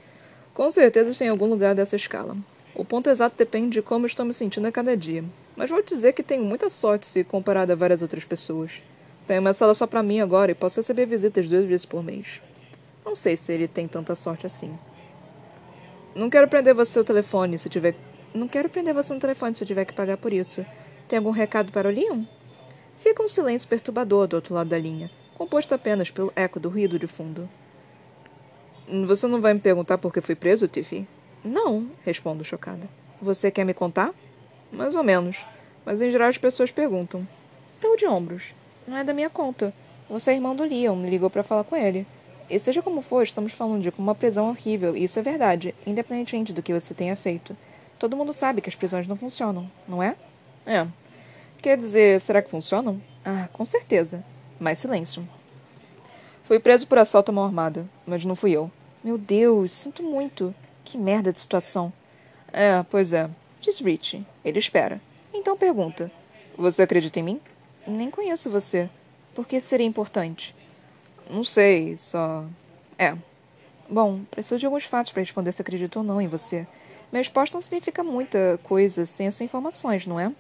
[0.54, 2.36] Com certeza tem algum lugar dessa escala.
[2.76, 5.24] O ponto exato depende de como estou me sentindo a cada dia.
[5.56, 8.84] Mas vou dizer que tenho muita sorte se comparado a várias outras pessoas.
[9.26, 12.42] Tenho uma sala só para mim agora e posso receber visitas duas vezes por mês.
[13.06, 14.78] Não sei se ele tem tanta sorte assim.
[16.18, 17.94] Não quero prender você o telefone se tiver.
[18.34, 20.66] Não quero prender você no telefone se tiver que pagar por isso.
[21.08, 22.24] Tem algum recado para o Leon?
[22.98, 26.98] Fica um silêncio perturbador do outro lado da linha, composto apenas pelo eco do ruído
[26.98, 27.48] de fundo.
[29.06, 31.08] Você não vai me perguntar por que fui preso, Tiffy?
[31.44, 32.90] Não, respondo chocada.
[33.22, 34.12] Você quer me contar?
[34.72, 35.46] Mais ou menos.
[35.86, 37.28] Mas em geral as pessoas perguntam.
[37.76, 38.56] Estou de ombros.
[38.88, 39.72] Não é da minha conta.
[40.10, 42.08] Você é irmão do Leon, me ligou para falar com ele.
[42.50, 46.54] E seja como for, estamos falando de uma prisão horrível, e isso é verdade, independentemente
[46.54, 47.56] do que você tenha feito.
[48.00, 50.16] Todo mundo sabe que as prisões não funcionam, não é?
[50.66, 50.88] É.
[51.62, 53.02] Quer dizer, será que funcionam?
[53.26, 54.24] Ah, com certeza.
[54.60, 55.28] Mais silêncio.
[56.46, 58.72] Fui preso por assalto à mão armada, mas não fui eu.
[59.04, 60.56] Meu Deus, sinto muito.
[60.86, 61.92] Que merda de situação.
[62.54, 63.30] É, pois é.
[63.60, 64.26] Diz Rich.
[64.46, 65.02] Ele espera.
[65.34, 66.10] Então pergunta:
[66.58, 67.42] Você acredita em mim?
[67.86, 68.90] Nem conheço você.
[69.36, 70.56] Por que seria importante?
[71.30, 72.46] Não sei, só.
[72.98, 73.16] É.
[73.90, 76.68] Bom, preciso de alguns fatos para responder se acredito ou não em você.
[77.12, 80.32] Minha resposta não significa muita coisa sem essas informações, não é?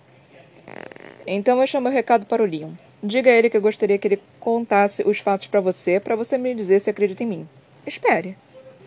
[1.25, 2.71] Então eu chamo o recado para o Leon.
[3.01, 6.37] Diga a ele que eu gostaria que ele contasse os fatos para você, para você
[6.37, 7.49] me dizer se acredita em mim.
[7.85, 8.37] Espere.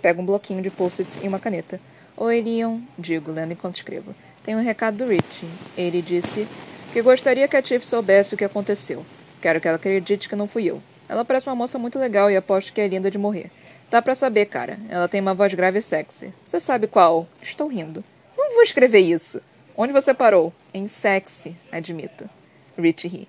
[0.03, 1.81] Pego um bloquinho de post e uma caneta.
[2.17, 4.15] Oi, Leon, digo, lendo enquanto escrevo.
[4.45, 5.47] Tem um recado do Rich.
[5.77, 6.47] Ele disse:
[6.93, 9.05] Que gostaria que a Tiff soubesse o que aconteceu.
[9.41, 10.83] Quero que ela acredite que não fui eu.
[11.11, 13.51] Ela parece uma moça muito legal e aposto que é linda de morrer.
[13.90, 14.79] Dá para saber, cara.
[14.88, 16.33] Ela tem uma voz grave e sexy.
[16.44, 17.27] Você sabe qual?
[17.42, 18.05] Estou rindo.
[18.38, 19.42] Não vou escrever isso.
[19.77, 20.53] Onde você parou?
[20.73, 22.31] Em sexy, admito.
[22.79, 23.29] Rich ri.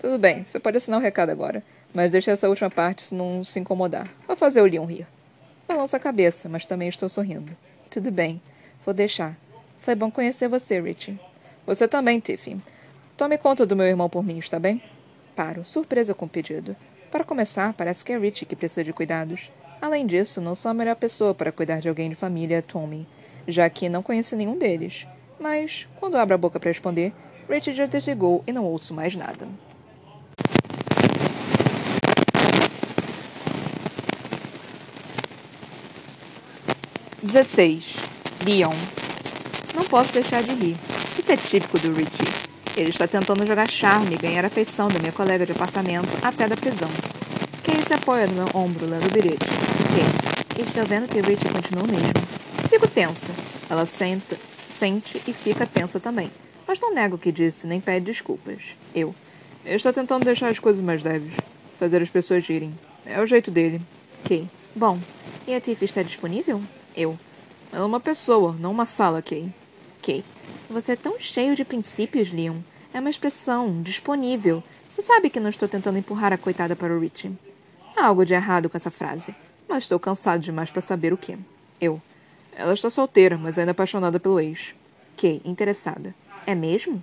[0.00, 1.62] Tudo bem, você pode assinar o recado agora.
[1.94, 4.08] Mas deixe essa última parte se não se incomodar.
[4.26, 5.06] Vou fazer o Leon rir.
[5.68, 7.56] Balança a cabeça, mas também estou sorrindo.
[7.88, 8.42] Tudo bem.
[8.84, 9.36] Vou deixar.
[9.82, 11.16] Foi bom conhecer você, Rich.
[11.64, 12.60] Você também, Tiffy.
[13.16, 14.82] Tome conta do meu irmão por mim, está bem?
[15.36, 16.74] Paro, surpresa com o pedido.
[17.10, 19.50] Para começar, parece que é Rich que precisa de cuidados.
[19.82, 23.06] Além disso, não sou a melhor pessoa para cuidar de alguém de família, Tommy,
[23.48, 25.06] já que não conheço nenhum deles.
[25.38, 27.12] Mas, quando abro a boca para responder,
[27.48, 29.48] Rich já desligou e não ouço mais nada.
[37.22, 37.96] 16.
[38.46, 38.72] Leon.
[39.74, 40.76] Não posso deixar de rir.
[41.18, 42.39] Isso é típico do Richie.
[42.80, 46.56] Ele está tentando jogar charme e ganhar afeição da minha colega de apartamento até da
[46.56, 46.88] prisão.
[47.62, 49.44] Kay se apoia no meu ombro, lendo o bilhete.
[49.44, 52.14] Kay, estou vendo que o Richie continua mesmo.
[52.70, 53.34] Fico tensa.
[53.68, 54.34] Ela senta,
[54.66, 56.30] sente e fica tensa também.
[56.66, 58.74] Mas não nego o que disse, nem pede desculpas.
[58.94, 59.14] Eu.
[59.62, 61.34] Ele está tentando deixar as coisas mais leves.
[61.78, 62.72] Fazer as pessoas irem.
[63.04, 63.82] É o jeito dele.
[64.24, 64.48] Kay.
[64.74, 64.98] Bom,
[65.46, 66.62] e a Tiff está disponível?
[66.96, 67.18] Eu.
[67.70, 69.52] Ela é uma pessoa, não uma sala, Kay.
[70.00, 70.24] Kay.
[70.70, 72.60] Você é tão cheio de princípios, Leon.
[72.92, 74.64] É uma expressão, disponível.
[74.86, 77.30] Você sabe que não estou tentando empurrar a coitada para o Richie.
[77.96, 79.32] Há algo de errado com essa frase,
[79.68, 81.38] mas estou cansado demais para saber o que.
[81.80, 82.02] Eu.
[82.52, 84.74] Ela está solteira, mas ainda apaixonada pelo ex.
[85.16, 86.12] Kay, interessada.
[86.44, 87.00] É mesmo?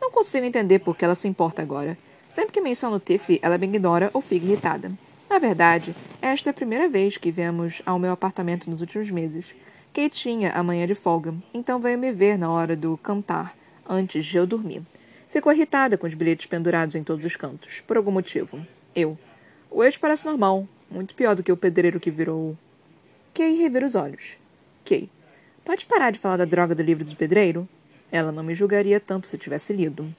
[0.00, 1.98] Não consigo entender por que ela se importa agora.
[2.28, 4.92] Sempre que menciono Tiffy, ela me ignora ou fica irritada.
[5.28, 9.52] Na verdade, esta é a primeira vez que viemos ao meu apartamento nos últimos meses.
[9.92, 13.56] Kate tinha a manhã de folga, então veio me ver na hora do cantar,
[13.88, 14.82] antes de eu dormir.
[15.34, 18.64] Ficou irritada com os bilhetes pendurados em todos os cantos, por algum motivo.
[18.94, 19.18] Eu.
[19.68, 22.56] O ex parece normal, muito pior do que o pedreiro que virou.
[23.34, 24.38] Kay revira os olhos.
[24.84, 25.10] Kay.
[25.64, 27.68] Pode parar de falar da droga do livro do pedreiro?
[28.12, 30.14] Ela não me julgaria tanto se tivesse lido.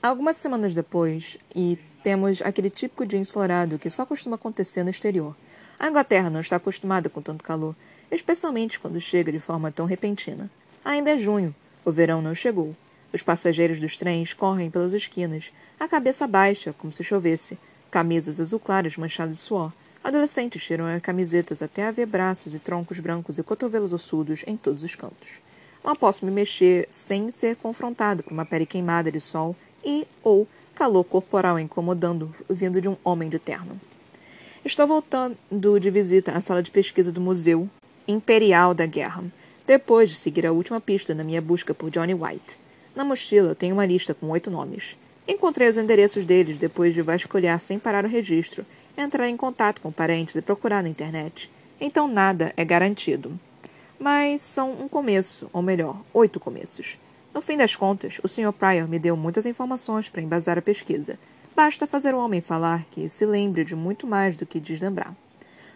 [0.00, 5.34] Algumas semanas depois, e temos aquele típico dia ensolarado que só costuma acontecer no exterior.
[5.76, 7.74] A Inglaterra não está acostumada com tanto calor,
[8.12, 10.48] especialmente quando chega de forma tão repentina.
[10.84, 11.52] Ainda é junho,
[11.84, 12.76] o verão não chegou.
[13.14, 17.56] Os passageiros dos trens correm pelas esquinas, a cabeça baixa, como se chovesse,
[17.88, 19.72] camisas azul claras manchadas de suor.
[20.02, 24.82] Adolescentes tiram as camisetas até haver braços e troncos brancos e cotovelos ossudos em todos
[24.82, 25.40] os cantos.
[25.84, 30.44] Não posso me mexer sem ser confrontado por uma pele queimada de sol e ou
[30.74, 33.80] calor corporal incomodando, vindo de um homem de terno.
[34.64, 35.36] Estou voltando
[35.78, 37.70] de visita à sala de pesquisa do Museu
[38.08, 39.22] Imperial da Guerra,
[39.64, 42.63] depois de seguir a última pista na minha busca por Johnny White.
[42.94, 44.96] Na mochila tenho uma lista com oito nomes.
[45.26, 48.64] Encontrei os endereços deles depois de vasculhar sem parar o registro,
[48.96, 51.50] entrar em contato com parentes e procurar na internet.
[51.80, 53.38] Então nada é garantido.
[53.98, 56.98] Mas são um começo, ou melhor, oito começos.
[57.32, 58.52] No fim das contas, o Sr.
[58.52, 61.18] Pryor me deu muitas informações para embasar a pesquisa.
[61.56, 65.16] Basta fazer o homem falar que se lembre de muito mais do que deslembrar.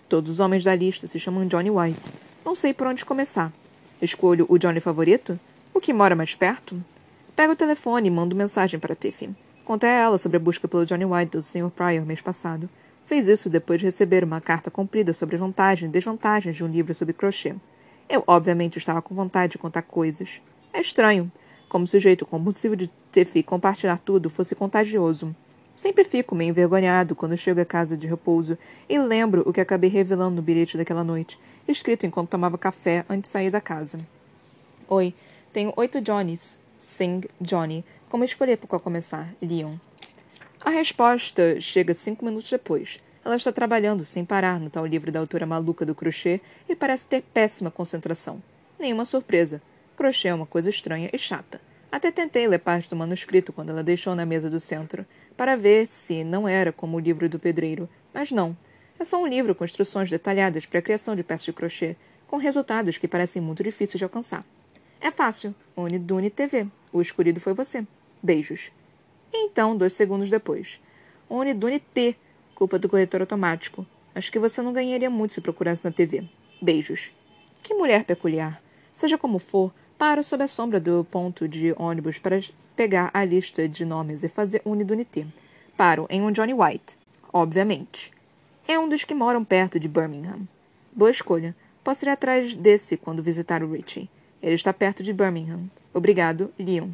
[0.09, 2.13] Todos os homens da lista se chamam Johnny White.
[2.45, 3.53] Não sei por onde começar.
[4.01, 5.39] Escolho o Johnny favorito?
[5.75, 6.83] O que mora mais perto?
[7.39, 9.31] Pego o telefone e mando mensagem para Tiffy.
[9.65, 11.71] Contei a ela sobre a busca pelo Johnny White do Sr.
[11.71, 12.69] Pryor mês passado.
[13.05, 16.93] Fez isso depois de receber uma carta comprida sobre vantagens e desvantagens de um livro
[16.93, 17.55] sobre crochê.
[18.09, 20.43] Eu, obviamente, estava com vontade de contar coisas.
[20.73, 21.31] É estranho.
[21.69, 25.33] Como o jeito compulsivo de Tiffy compartilhar tudo fosse contagioso.
[25.73, 29.89] Sempre fico meio envergonhado quando chego à casa de repouso e lembro o que acabei
[29.89, 34.01] revelando no bilhete daquela noite, escrito enquanto tomava café antes de sair da casa.
[34.89, 35.15] Oi,
[35.53, 36.59] tenho oito Johnnies.
[36.79, 37.85] Sing Johnny.
[38.09, 39.35] Como escolher por qual começar?
[39.43, 39.75] Leon.
[40.61, 43.01] A resposta chega cinco minutos depois.
[43.25, 47.07] Ela está trabalhando sem parar no tal livro da autora maluca do crochê e parece
[47.07, 48.43] ter péssima concentração.
[48.79, 49.61] Nenhuma surpresa.
[49.97, 51.61] Crochê é uma coisa estranha e chata.
[51.91, 55.05] Até tentei ler parte do manuscrito quando ela deixou na mesa do centro,
[55.37, 58.57] para ver se não era como o livro do pedreiro, mas não.
[58.99, 62.37] É só um livro com instruções detalhadas para a criação de peças de crochê, com
[62.37, 64.45] resultados que parecem muito difíceis de alcançar.
[65.01, 65.55] É fácil.
[65.77, 66.67] Unidune TV.
[66.93, 67.87] O escolhido foi você.
[68.23, 68.73] Beijos.
[69.33, 70.81] Então, dois segundos depois.
[71.29, 72.17] Unidune T.
[72.55, 73.87] Culpa do corretor automático.
[74.15, 76.29] Acho que você não ganharia muito se procurasse na TV.
[76.61, 77.13] Beijos.
[77.63, 78.61] Que mulher peculiar.
[78.93, 82.41] Seja como for, para sob a sombra do ponto de ônibus para
[82.75, 85.27] pegar a lista de nomes e fazer unidunité.
[85.77, 86.99] Paro em um Johnny White,
[87.33, 88.13] obviamente.
[88.67, 90.41] É um dos que moram perto de Birmingham.
[90.93, 91.55] Boa escolha.
[91.85, 94.11] Posso ir atrás desse quando visitar o Richie.
[94.43, 95.71] Ele está perto de Birmingham.
[95.93, 96.91] Obrigado, Leon.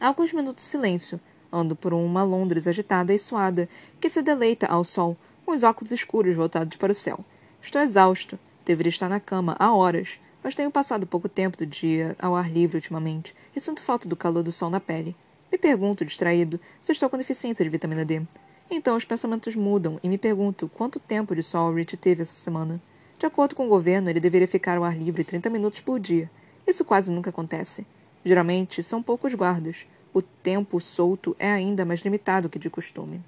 [0.00, 1.20] Há alguns minutos de silêncio.
[1.52, 3.68] Ando por uma Londres agitada e suada,
[4.00, 7.24] que se deleita ao sol, com os óculos escuros voltados para o céu.
[7.62, 8.38] Estou exausto.
[8.64, 12.50] Deveria estar na cama há horas, mas tenho passado pouco tempo do dia ao ar
[12.50, 15.14] livre ultimamente e sinto falta do calor do sol na pele.
[15.52, 18.22] Me pergunto, distraído, se estou com deficiência de vitamina D.
[18.70, 22.82] Então os pensamentos mudam e me pergunto quanto tempo de sol Rich teve essa semana.
[23.18, 26.30] De acordo com o governo, ele deveria ficar ao ar livre 30 minutos por dia.
[26.66, 27.86] Isso quase nunca acontece.
[28.24, 29.86] Geralmente são poucos guardas.
[30.12, 33.20] O tempo solto é ainda mais limitado que de costume.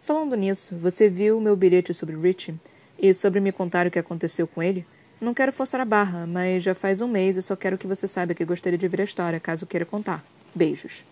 [0.00, 2.54] Falando nisso, você viu meu bilhete sobre Rich
[2.98, 4.86] e sobre me contar o que aconteceu com ele?
[5.20, 8.06] Não quero forçar a barra, mas já faz um mês e só quero que você
[8.06, 10.24] saiba que gostaria de ver a história, caso queira contar.
[10.54, 11.04] Beijos.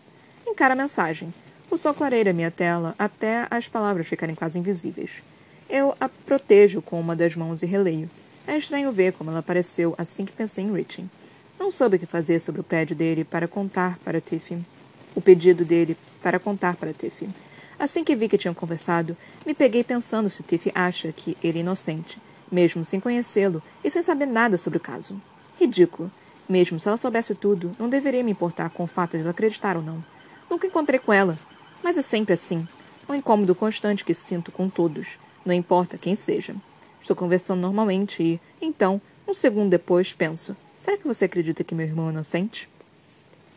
[0.47, 1.33] Encara a mensagem.
[1.71, 5.23] O sol clareia minha tela até as palavras ficarem quase invisíveis.
[5.69, 8.11] Eu a protejo com uma das mãos e releio.
[8.47, 11.09] É estranho ver como ela apareceu assim que pensei em Richie.
[11.59, 14.65] Não soube o que fazer sobre o prédio dele para contar para Tiffy.
[15.15, 17.29] O pedido dele para contar para Tiffy.
[17.79, 21.61] Assim que vi que tinham conversado, me peguei pensando se Tiffy acha que ele é
[21.61, 22.19] inocente
[22.55, 25.21] mesmo sem conhecê-lo e sem saber nada sobre o caso.
[25.59, 26.11] Ridículo.
[26.49, 29.77] Mesmo se ela soubesse tudo, não deveria me importar com o fato de ela acreditar
[29.77, 30.05] ou não.
[30.49, 31.39] Nunca encontrei com ela,
[31.83, 32.69] mas é sempre assim.
[33.09, 36.55] Um incômodo constante que sinto com todos, não importa quem seja.
[37.01, 41.87] Estou conversando normalmente e, então, um segundo depois, penso: será que você acredita que meu
[41.87, 42.69] irmão é inocente?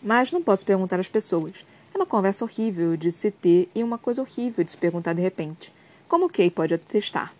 [0.01, 1.65] Mas não posso perguntar às pessoas.
[1.93, 5.21] É uma conversa horrível de se ter e uma coisa horrível de se perguntar de
[5.21, 5.73] repente.
[6.07, 7.33] Como Kay pode atestar?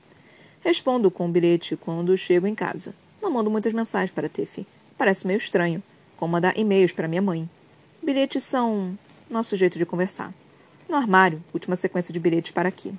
[0.60, 2.94] Respondo com um bilhete quando chego em casa.
[3.22, 4.68] Não mando muitas mensagens para Tiffy.
[4.98, 5.82] Parece meio estranho,
[6.18, 7.50] como mandar e-mails para minha mãe.
[8.04, 10.34] Bilhetes são nosso jeito de conversar.
[10.90, 12.94] No armário, última sequência de bilhetes para aqui.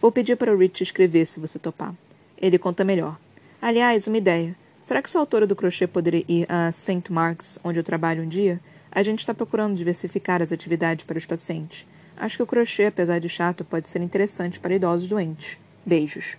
[0.00, 1.94] Vou pedir para o Rich escrever se você topar.
[2.36, 3.16] Ele conta melhor.
[3.62, 4.56] Aliás, uma ideia.
[4.86, 7.12] Será que sua autora do crochê poderia ir a St.
[7.12, 8.60] Mark's, onde eu trabalho um dia?
[8.88, 11.84] A gente está procurando diversificar as atividades para os pacientes.
[12.16, 15.58] Acho que o crochê, apesar de chato, pode ser interessante para idosos doentes.
[15.84, 16.36] Beijos.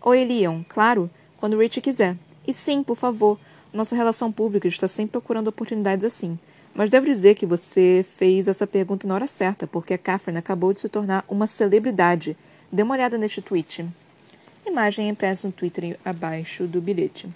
[0.00, 0.62] Oi, Leon.
[0.68, 2.16] Claro, quando Rich quiser.
[2.46, 3.40] E sim, por favor.
[3.72, 6.38] Nossa relação pública está sempre procurando oportunidades assim.
[6.72, 10.72] Mas devo dizer que você fez essa pergunta na hora certa, porque a Catherine acabou
[10.72, 12.36] de se tornar uma celebridade.
[12.70, 13.84] Dê uma olhada neste tweet.
[14.64, 17.28] Imagem impressa no Twitter abaixo do bilhete.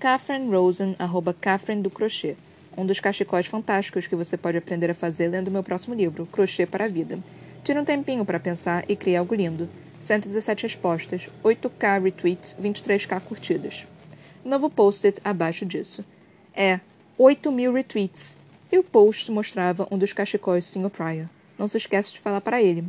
[0.00, 2.36] Catherine Rosen, arroba Catherine do Crochê.
[2.76, 6.64] Um dos cachecóis fantásticos que você pode aprender a fazer lendo meu próximo livro, Crochê
[6.64, 7.18] para a Vida.
[7.64, 9.68] Tire um tempinho para pensar e crie algo lindo.
[9.98, 13.88] 117 respostas, 8k retweets, 23k curtidas.
[14.44, 16.04] Novo post-it abaixo disso.
[16.54, 16.78] É
[17.18, 18.36] 8 mil retweets.
[18.70, 20.90] E o post mostrava um dos cachecóis do Sr.
[20.90, 21.26] Pryor.
[21.58, 22.84] Não se esquece de falar para ele.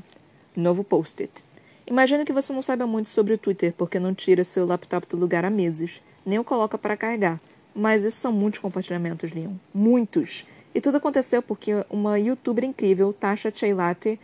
[0.55, 1.43] Novo post-it.
[1.87, 5.17] Imagina que você não saiba muito sobre o Twitter porque não tira seu laptop do
[5.17, 7.41] lugar há meses, nem o coloca para carregar.
[7.75, 9.53] Mas isso são muitos compartilhamentos, Leon.
[9.73, 10.45] Muitos!
[10.73, 14.19] E tudo aconteceu porque uma youtuber incrível, Tasha Cheilate,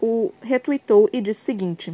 [0.00, 1.92] o retweetou e disse o seguinte: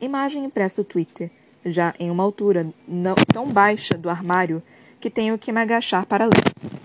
[0.00, 1.30] Imagem impressa no Twitter,
[1.64, 4.62] já em uma altura não tão baixa do armário
[4.98, 6.80] que tenho que me agachar para ler.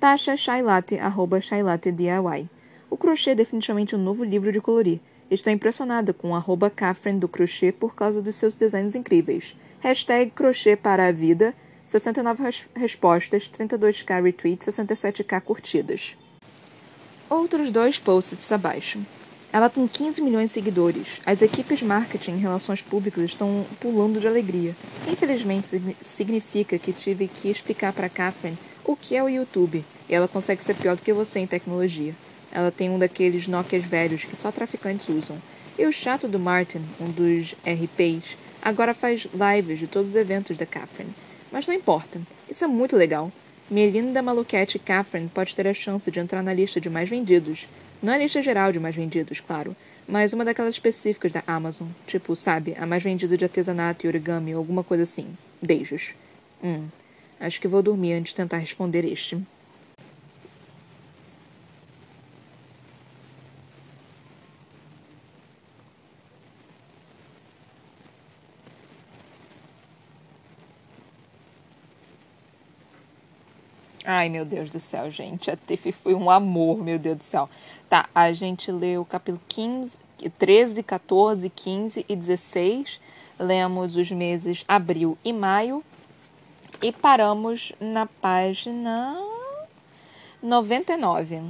[0.00, 2.48] Tasha Shailate, arroba Shailate DIY.
[2.88, 5.00] O crochê é definitivamente um novo livro de colorir.
[5.30, 9.54] Estou impressionada com arroba Catherine do crochê por causa dos seus desenhos incríveis.
[9.80, 11.54] Hashtag crochê para a vida,
[11.86, 16.16] 69 res respostas, 32k retweets, 67k curtidas.
[17.30, 18.98] Outros dois posts abaixo.
[19.52, 21.06] Ela tem 15 milhões de seguidores.
[21.24, 24.74] As equipes marketing e relações públicas estão pulando de alegria.
[25.06, 29.84] Infelizmente, significa que tive que explicar para Catherine o que é o YouTube.
[30.08, 32.14] E ela consegue ser pior do que você em tecnologia.
[32.50, 35.38] Ela tem um daqueles Nokias velhos que só traficantes usam.
[35.78, 40.56] E o chato do Martin, um dos RPs, agora faz lives de todos os eventos
[40.56, 41.14] da Catherine.
[41.50, 42.20] Mas não importa.
[42.48, 43.32] Isso é muito legal.
[43.70, 47.68] Minha linda maluquete Catherine pode ter a chance de entrar na lista de mais vendidos.
[48.02, 51.88] Não a lista geral de mais vendidos, claro, mas uma daquelas específicas da Amazon.
[52.06, 55.36] Tipo, sabe, a mais vendida de artesanato e origami ou alguma coisa assim.
[55.60, 56.14] Beijos.
[56.62, 56.86] Hum.
[57.40, 59.38] Acho que vou dormir antes de tentar responder este.
[74.10, 75.50] Ai, meu Deus do céu, gente.
[75.50, 77.46] A Tiff foi um amor, meu Deus do céu.
[77.90, 79.98] Tá, a gente leu capítulo 15,
[80.38, 83.02] 13, 14, 15 e 16.
[83.38, 85.84] Lemos os meses abril e maio.
[86.80, 89.14] E paramos na página
[90.42, 91.42] 99.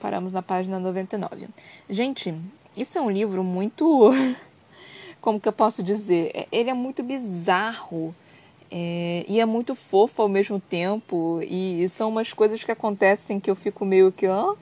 [0.00, 1.48] Paramos na página 99.
[1.90, 2.34] Gente,
[2.74, 4.12] isso é um livro muito.
[5.20, 6.48] Como que eu posso dizer?
[6.50, 8.14] Ele é muito bizarro.
[8.70, 11.40] É, e é muito fofo ao mesmo tempo.
[11.42, 14.26] E, e, são umas coisas que acontecem que eu fico meio que.
[14.26, 14.54] Ah,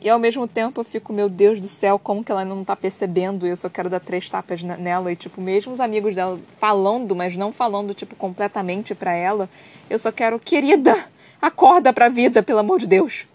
[0.00, 2.76] e ao mesmo tempo eu fico, meu Deus do céu, como que ela não tá
[2.76, 3.46] percebendo?
[3.46, 5.10] Eu só quero dar três tapas nela.
[5.10, 9.48] E, tipo, mesmo os amigos dela falando, mas não falando, tipo, completamente pra ela,
[9.88, 10.94] eu só quero, querida,
[11.40, 13.26] acorda pra vida, pelo amor de Deus.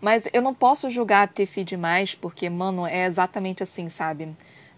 [0.00, 4.30] Mas eu não posso julgar a Tiffy demais, porque, mano, é exatamente assim, sabe?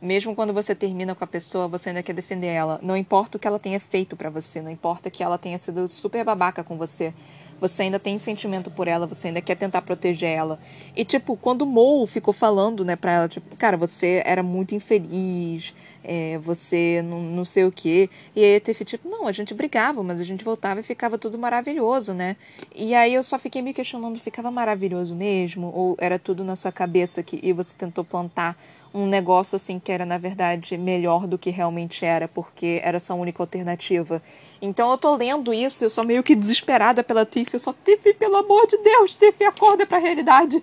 [0.03, 2.81] Mesmo quando você termina com a pessoa, você ainda quer defender ela.
[2.83, 5.87] Não importa o que ela tenha feito para você, não importa que ela tenha sido
[5.87, 7.15] super babaca com você.
[7.61, 10.59] Você ainda tem sentimento por ela, você ainda quer tentar proteger ela.
[10.97, 14.75] E, tipo, quando o Mo ficou falando, né, pra ela, tipo, cara, você era muito
[14.75, 15.73] infeliz,
[16.03, 18.11] é, você não, não sei o quê.
[18.35, 21.39] E aí Tiff, tipo, não, a gente brigava, mas a gente voltava e ficava tudo
[21.39, 22.37] maravilhoso, né?
[22.75, 25.71] E aí eu só fiquei me questionando, ficava maravilhoso mesmo?
[25.73, 28.57] Ou era tudo na sua cabeça que, e você tentou plantar
[28.95, 33.17] um negócio assim que era na verdade melhor do que realmente era, porque era sua
[33.17, 34.23] única alternativa.
[34.61, 38.13] Então eu tô lendo isso, eu sou meio que desesperada pela Tiff, eu só Tiff,
[38.15, 40.63] pelo amor de Deus, Tiff, acorda para a realidade.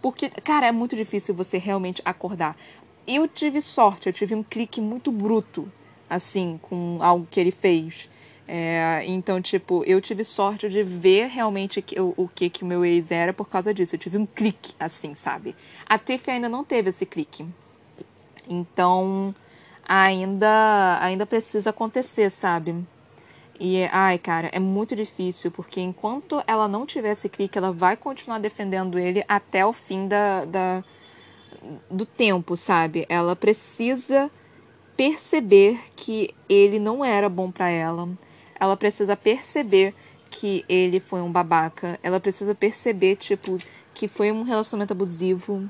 [0.00, 2.56] Porque, cara, é muito difícil você realmente acordar.
[3.06, 5.70] Eu tive sorte, eu tive um clique muito bruto,
[6.08, 8.08] assim, com algo que ele fez.
[8.50, 12.82] É, então, tipo, eu tive sorte de ver realmente o, o que que o meu
[12.82, 13.94] ex era por causa disso.
[13.94, 15.54] Eu tive um clique, assim, sabe?
[15.84, 17.46] A Tiff ainda não teve esse clique.
[18.48, 19.34] Então,
[19.86, 22.74] ainda, ainda precisa acontecer, sabe?
[23.60, 27.98] E, ai, cara, é muito difícil, porque enquanto ela não tiver esse clique, ela vai
[27.98, 30.84] continuar defendendo ele até o fim da, da
[31.90, 33.04] do tempo, sabe?
[33.10, 34.30] Ela precisa
[34.96, 38.08] perceber que ele não era bom para ela
[38.58, 39.94] ela precisa perceber
[40.30, 41.98] que ele foi um babaca.
[42.02, 43.58] Ela precisa perceber, tipo,
[43.94, 45.68] que foi um relacionamento abusivo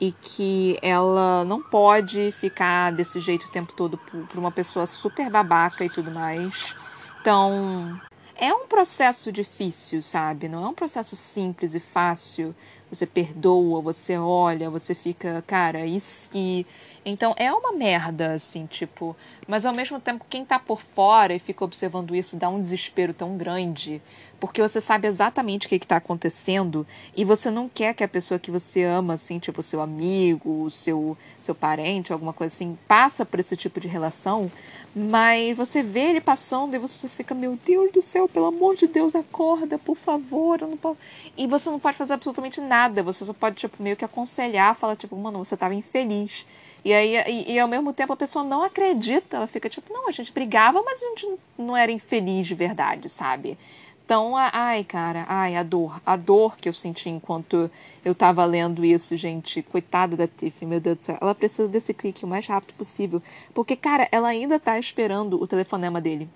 [0.00, 5.30] e que ela não pode ficar desse jeito o tempo todo por uma pessoa super
[5.30, 6.74] babaca e tudo mais.
[7.20, 7.98] Então,
[8.36, 10.48] é um processo difícil, sabe?
[10.48, 12.54] Não é um processo simples e fácil.
[12.90, 16.66] Você perdoa, você olha, você fica, cara, e se
[17.04, 19.14] então é uma merda, assim, tipo.
[19.46, 23.12] Mas ao mesmo tempo, quem tá por fora e fica observando isso dá um desespero
[23.12, 24.00] tão grande.
[24.40, 28.08] Porque você sabe exatamente o que, que tá acontecendo e você não quer que a
[28.08, 33.24] pessoa que você ama, assim, tipo, seu amigo, seu, seu parente, alguma coisa assim, passa
[33.24, 34.50] por esse tipo de relação.
[34.94, 38.86] Mas você vê ele passando e você fica, meu Deus do céu, pelo amor de
[38.86, 40.60] Deus, acorda, por favor.
[40.60, 40.98] Eu não posso...
[41.36, 43.02] E você não pode fazer absolutamente nada.
[43.02, 46.46] Você só pode, tipo, meio que aconselhar, falar, tipo, mano, você tava infeliz
[46.84, 50.06] e aí, e, e, ao mesmo tempo a pessoa não acredita, ela fica tipo, não,
[50.06, 53.56] a gente brigava, mas a gente não era infeliz de verdade, sabe?
[54.04, 57.70] Então, ai, cara, ai, a dor, a dor que eu senti enquanto
[58.04, 61.94] eu tava lendo isso, gente, coitada da Tiff, meu Deus do céu, ela precisa desse
[61.94, 63.22] clique o mais rápido possível,
[63.54, 66.28] porque, cara, ela ainda tá esperando o telefonema dele.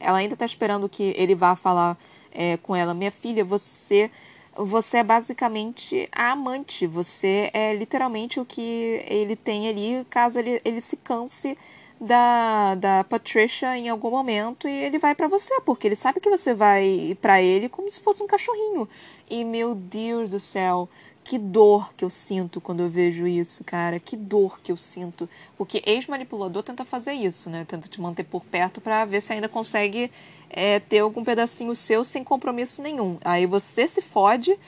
[0.00, 1.96] Ela ainda tá esperando que ele vá falar
[2.32, 4.10] é, com ela, minha filha, você
[4.56, 10.60] você é basicamente a amante, você é literalmente o que ele tem ali, caso ele,
[10.64, 11.56] ele se canse
[12.00, 16.30] da, da Patricia em algum momento e ele vai para você, porque ele sabe que
[16.30, 18.88] você vai para ele como se fosse um cachorrinho.
[19.28, 20.88] E meu Deus do céu,
[21.22, 24.00] que dor que eu sinto quando eu vejo isso, cara.
[24.00, 25.28] Que dor que eu sinto.
[25.56, 27.64] Porque ex-manipulador tenta fazer isso, né?
[27.68, 30.10] Tenta te manter por perto para ver se ainda consegue
[30.48, 33.18] é, ter algum pedacinho seu sem compromisso nenhum.
[33.24, 34.58] Aí você se fode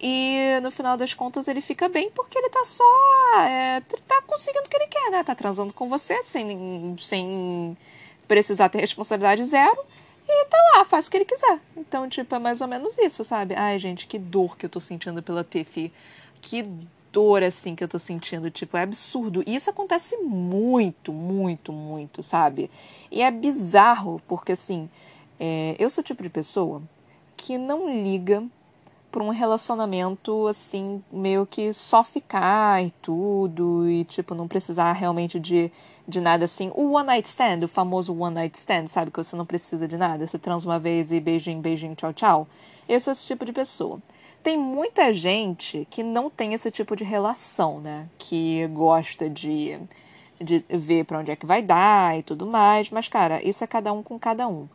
[0.00, 2.84] e no final das contas ele fica bem porque ele tá só.
[3.40, 5.24] É, tá conseguindo o que ele quer, né?
[5.24, 7.76] Tá transando com você sem, sem
[8.28, 9.84] precisar ter responsabilidade zero.
[10.26, 11.60] E tá lá, faz o que ele quiser.
[11.76, 13.54] Então, tipo, é mais ou menos isso, sabe?
[13.54, 15.92] Ai, gente, que dor que eu tô sentindo pela Tiffy.
[16.40, 16.66] Que
[17.12, 18.50] dor, assim, que eu tô sentindo.
[18.50, 19.42] Tipo, é absurdo.
[19.46, 22.70] E isso acontece muito, muito, muito, sabe?
[23.10, 24.88] E é bizarro, porque, assim,
[25.38, 26.82] é, eu sou o tipo de pessoa
[27.36, 28.42] que não liga
[29.14, 35.38] para um relacionamento assim, meio que só ficar e tudo, e tipo, não precisar realmente
[35.38, 35.70] de,
[36.06, 36.70] de nada assim.
[36.74, 39.10] O one night stand, o famoso one night stand, sabe?
[39.10, 42.48] Que você não precisa de nada, você transa uma vez e beijinho, beijinho, tchau, tchau.
[42.88, 44.00] Eu sou esse tipo de pessoa.
[44.42, 48.06] Tem muita gente que não tem esse tipo de relação, né?
[48.18, 49.80] Que gosta de,
[50.38, 53.66] de ver para onde é que vai dar e tudo mais, mas, cara, isso é
[53.66, 54.68] cada um com cada um.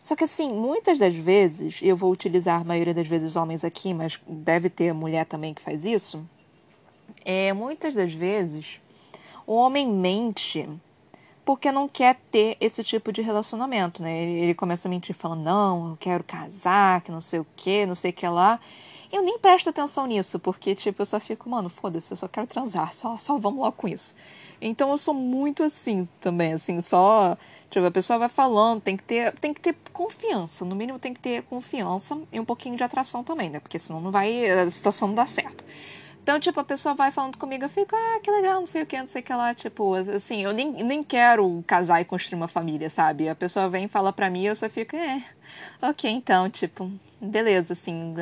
[0.00, 3.94] Só que assim, muitas das vezes, eu vou utilizar a maioria das vezes homens aqui,
[3.94, 6.22] mas deve ter mulher também que faz isso.
[7.24, 8.80] É, muitas das vezes,
[9.46, 10.68] o homem mente
[11.44, 14.22] porque não quer ter esse tipo de relacionamento, né?
[14.22, 17.84] Ele, ele começa a mentir falando, não, eu quero casar, que não sei o que,
[17.84, 18.58] não sei o que lá.
[19.12, 22.46] Eu nem presto atenção nisso, porque, tipo, eu só fico, mano, foda-se, eu só quero
[22.46, 24.14] transar, só, só vamos logo com isso.
[24.60, 27.36] Então eu sou muito assim também, assim, só
[27.74, 30.64] Tipo, a pessoa vai falando, tem que ter, tem que ter confiança.
[30.64, 33.58] No mínimo tem que ter confiança e um pouquinho de atração também, né?
[33.58, 35.64] Porque senão não vai, a situação não dá certo.
[36.24, 38.86] Então, tipo, a pessoa vai falando comigo, eu fico, ah, que legal, não sei o
[38.86, 39.54] que, não sei o que lá.
[39.54, 43.28] Tipo, assim, eu nem, nem quero casar e construir uma família, sabe?
[43.28, 45.22] A pessoa vem e fala pra mim, eu só fico, é,
[45.82, 48.14] ok, então, tipo, beleza, assim,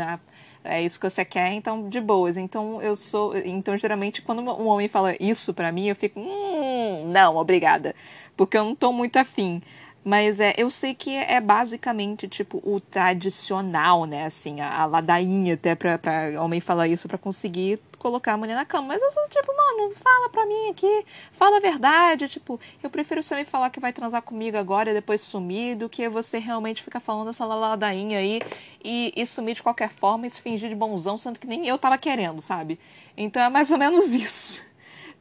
[0.65, 2.37] é isso que você quer, então, de boas.
[2.37, 3.37] Então, eu sou.
[3.39, 7.95] Então, geralmente, quando um homem fala isso pra mim, eu fico, hum, não, obrigada.
[8.37, 9.63] Porque eu não tô muito afim.
[10.05, 14.25] Mas é, eu sei que é basicamente, tipo, o tradicional, né?
[14.25, 18.57] Assim, a, a ladainha até pra, pra homem falar isso para conseguir colocar a mulher
[18.57, 18.89] na cama.
[18.89, 22.29] Mas eu sou tipo, mano, fala pra mim aqui, fala a verdade.
[22.29, 25.89] Tipo, eu prefiro você me falar que vai transar comigo agora e depois sumir do
[25.89, 28.41] que você realmente ficar falando essa ladainha aí
[28.85, 31.79] e, e sumir de qualquer forma e se fingir de bonzão, sendo que nem eu
[31.79, 32.79] tava querendo, sabe?
[33.17, 34.65] Então é mais ou menos isso.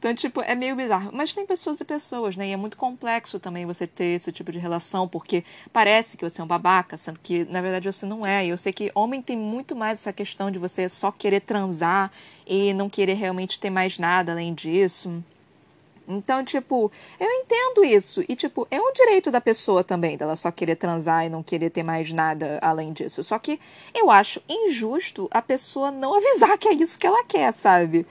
[0.02, 1.10] Então, tipo, é meio bizarro.
[1.12, 2.48] Mas tem pessoas e pessoas, né?
[2.48, 6.40] E é muito complexo também você ter esse tipo de relação, porque parece que você
[6.40, 8.44] é um babaca, sendo que, na verdade, você não é.
[8.44, 12.10] E eu sei que homem tem muito mais essa questão de você só querer transar
[12.46, 15.22] e não querer realmente ter mais nada além disso.
[16.06, 18.24] Então, tipo, eu entendo isso.
[18.28, 21.70] E, tipo, é um direito da pessoa também, dela só querer transar e não querer
[21.70, 23.22] ter mais nada além disso.
[23.22, 23.60] Só que
[23.94, 28.06] eu acho injusto a pessoa não avisar que é isso que ela quer, sabe?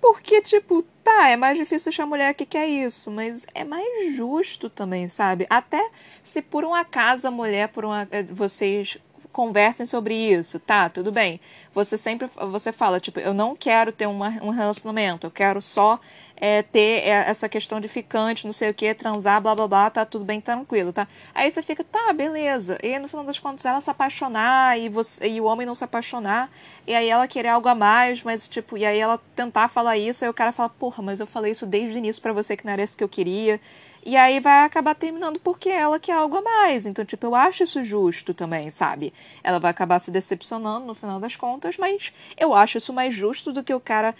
[0.00, 4.68] Porque, tipo, tá, é mais difícil achar mulher que quer isso, mas é mais justo
[4.68, 5.46] também, sabe?
[5.48, 5.90] Até
[6.22, 8.98] se por um acaso a mulher, por uma, eh, vocês
[9.32, 10.88] conversem sobre isso, tá?
[10.88, 11.40] Tudo bem.
[11.76, 16.00] Você sempre você fala, tipo, eu não quero ter uma, um relacionamento, eu quero só
[16.34, 19.90] é, ter é, essa questão de ficante, não sei o que, transar, blá blá blá,
[19.90, 21.06] tá tudo bem tranquilo, tá?
[21.34, 22.78] Aí você fica, tá, beleza.
[22.82, 25.84] E no final das contas ela se apaixonar e, você, e o homem não se
[25.84, 26.50] apaixonar,
[26.86, 30.24] e aí ela querer algo a mais, mas tipo, e aí ela tentar falar isso,
[30.24, 32.64] aí o cara fala, porra, mas eu falei isso desde o início para você que
[32.64, 33.60] não era isso que eu queria.
[34.06, 36.86] E aí vai acabar terminando porque ela quer algo a mais.
[36.86, 39.12] Então, tipo, eu acho isso justo também, sabe?
[39.42, 43.52] Ela vai acabar se decepcionando no final das contas, mas eu acho isso mais justo
[43.52, 44.14] do que o cara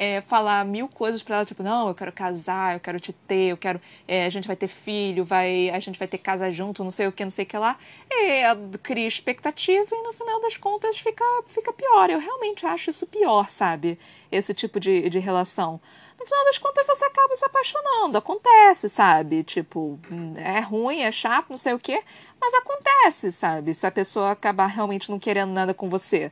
[0.00, 3.50] é, falar mil coisas para ela, tipo, não, eu quero casar, eu quero te ter,
[3.50, 3.78] eu quero.
[4.08, 7.06] É, a gente vai ter filho, vai, a gente vai ter casa junto, não sei
[7.06, 7.76] o que, não sei o que lá.
[8.10, 8.42] E
[8.82, 12.08] cria expectativa e no final das contas fica, fica pior.
[12.08, 13.98] Eu realmente acho isso pior, sabe?
[14.32, 15.78] Esse tipo de, de relação
[16.18, 18.18] no final das contas você acaba se apaixonando.
[18.18, 19.42] Acontece, sabe?
[19.42, 19.98] Tipo,
[20.36, 22.02] é ruim, é chato, não sei o quê,
[22.38, 23.74] mas acontece, sabe?
[23.74, 26.30] Se a pessoa acabar realmente não querendo nada com você.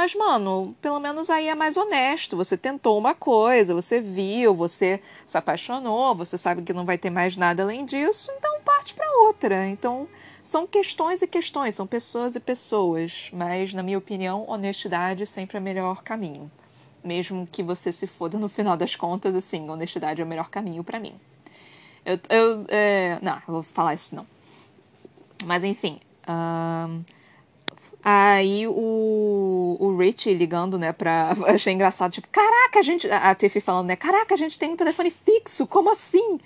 [0.00, 2.34] Mas, mano, pelo menos aí é mais honesto.
[2.34, 7.10] Você tentou uma coisa, você viu, você se apaixonou, você sabe que não vai ter
[7.10, 9.66] mais nada além disso, então parte para outra.
[9.66, 10.08] Então,
[10.42, 13.28] são questões e questões, são pessoas e pessoas.
[13.30, 16.50] Mas, na minha opinião, honestidade sempre é o melhor caminho
[17.04, 20.84] mesmo que você se foda no final das contas, assim, honestidade é o melhor caminho
[20.84, 21.14] para mim.
[22.06, 24.26] Eu, eu é, não, eu vou falar isso não.
[25.44, 25.98] Mas enfim,
[28.02, 31.36] aí o, o Rich ligando, né, pra.
[31.48, 33.10] Achei engraçado, tipo, caraca, a gente.
[33.10, 36.38] A Tiffy falando, né, caraca, a gente tem um telefone fixo, como assim?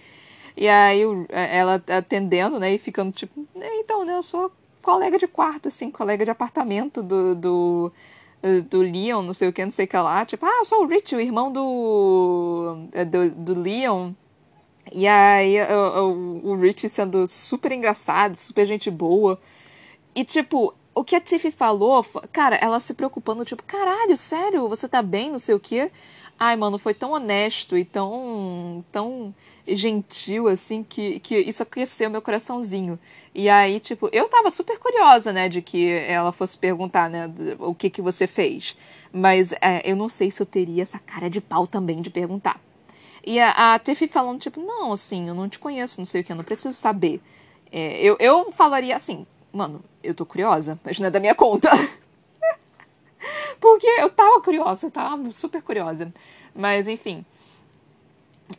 [0.56, 5.68] E aí ela atendendo, né, e ficando tipo, então, né, eu sou colega de quarto,
[5.68, 7.92] assim, colega de apartamento do, do
[8.68, 10.24] do Leon, não sei o que, não sei o que lá.
[10.26, 14.12] Tipo, ah, eu sou o Rich, o irmão do, é, do, do Leon.
[14.92, 19.40] E aí o, o, o Rich sendo super engraçado, super gente boa.
[20.14, 24.88] E tipo, o que a Tiffy falou, cara, ela se preocupando, tipo, caralho, sério, você
[24.88, 25.90] tá bem, não sei o quê.
[26.38, 29.34] Ai, mano, foi tão honesto e tão, tão
[29.66, 32.98] gentil, assim, que, que isso aqueceu meu coraçãozinho.
[33.34, 37.74] E aí, tipo, eu tava super curiosa, né, de que ela fosse perguntar, né, o
[37.74, 38.76] que que você fez.
[39.12, 42.60] Mas é, eu não sei se eu teria essa cara de pau também de perguntar.
[43.24, 46.24] E a, a Tiffy falando, tipo, não, assim, eu não te conheço, não sei o
[46.24, 47.20] que, eu não preciso saber.
[47.72, 51.70] É, eu, eu falaria assim, mano, eu tô curiosa, mas não é da minha conta.
[53.60, 56.12] Porque eu tava curiosa, eu tava super curiosa.
[56.54, 57.24] Mas, enfim.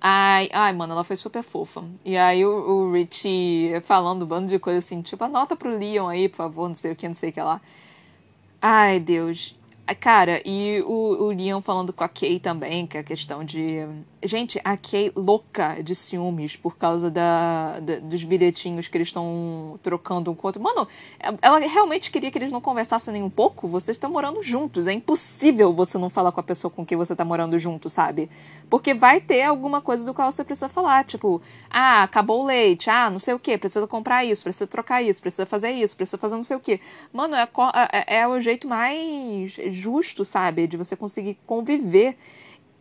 [0.01, 1.83] Ai, ai, mano, ela foi super fofa.
[2.03, 6.07] E aí o, o Richie falando um bando de coisa assim, tipo, anota pro Leon
[6.07, 7.61] aí, por favor, não sei o que, não sei o que lá.
[8.61, 9.55] Ai, Deus.
[9.99, 13.87] Cara, e o, o Leon falando com a Kay também, que é a questão de.
[14.27, 19.79] Gente, a Kay louca de ciúmes por causa da, da dos bilhetinhos que eles estão
[19.83, 20.61] trocando um com o outro.
[20.61, 20.87] Mano,
[21.41, 23.67] ela realmente queria que eles não conversassem nem um pouco.
[23.67, 24.87] Vocês estão morando juntos.
[24.87, 28.29] É impossível você não falar com a pessoa com quem você tá morando junto, sabe?
[28.69, 31.03] Porque vai ter alguma coisa do qual você precisa falar.
[31.03, 32.89] Tipo, ah, acabou o leite.
[32.89, 33.57] Ah, não sei o que.
[33.57, 34.43] Precisa comprar isso.
[34.43, 35.21] Precisa trocar isso.
[35.21, 35.95] Precisa fazer isso.
[35.95, 36.79] Precisa fazer não sei o que.
[37.13, 37.47] Mano, é,
[37.91, 40.67] é, é o jeito mais justo, sabe?
[40.67, 42.17] De você conseguir conviver.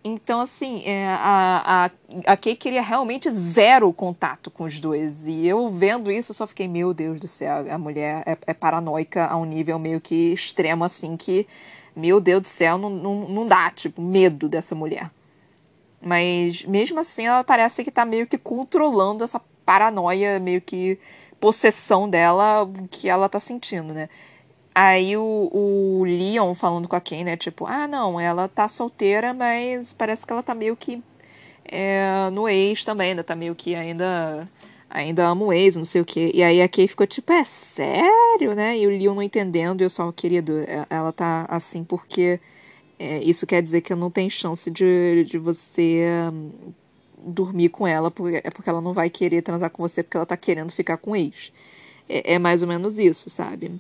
[0.07, 1.91] Então, assim, é, a,
[2.27, 5.27] a, a Kay queria realmente zero contato com os dois.
[5.27, 8.53] E eu vendo isso, eu só fiquei, meu Deus do céu, a mulher é, é
[8.53, 11.47] paranoica a um nível meio que extremo, assim, que,
[11.97, 15.11] meu Deus do céu, não, não, não dá, tipo, medo dessa mulher.
[16.03, 20.99] Mas mesmo assim, ela parece que tá meio que controlando essa paranoia, meio que
[21.41, 24.11] possessão dela, que ela tá sentindo, né?
[24.75, 27.37] Aí o, o Leon falando com a Ken, né?
[27.37, 31.03] Tipo, ah, não, ela tá solteira, mas parece que ela tá meio que
[31.65, 34.49] é, no ex também, ainda tá meio que ainda
[34.91, 36.31] ainda ama o ex, não sei o quê.
[36.35, 38.79] E aí a Kay ficou tipo, é sério, né?
[38.79, 42.41] E o Leon não entendendo, e eu só, querido, é, ela tá assim porque
[42.99, 46.51] é, isso quer dizer que não tem chance de, de você um,
[47.19, 50.27] dormir com ela, porque, é porque ela não vai querer transar com você porque ela
[50.27, 51.53] tá querendo ficar com o ex.
[52.09, 53.73] É, é mais ou menos isso, sabe?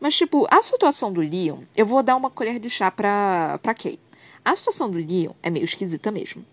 [0.00, 3.74] Mas, tipo, a situação do Leon, eu vou dar uma colher de chá pra, pra
[3.74, 3.98] Kay.
[4.44, 6.44] A situação do Leon é meio esquisita mesmo.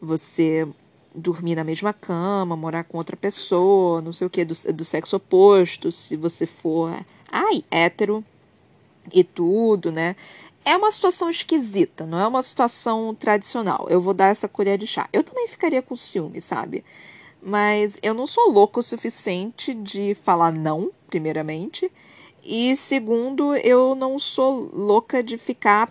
[0.00, 0.66] Você
[1.14, 5.16] dormir na mesma cama, morar com outra pessoa, não sei o que, do, do sexo
[5.16, 8.24] oposto, se você for, ai, hétero
[9.12, 10.14] e tudo, né?
[10.64, 13.86] É uma situação esquisita, não é uma situação tradicional.
[13.88, 15.08] Eu vou dar essa colher de chá.
[15.12, 16.84] Eu também ficaria com ciúme, sabe?
[17.48, 21.90] Mas eu não sou louco o suficiente de falar não, primeiramente.
[22.44, 25.90] E segundo, eu não sou louca de ficar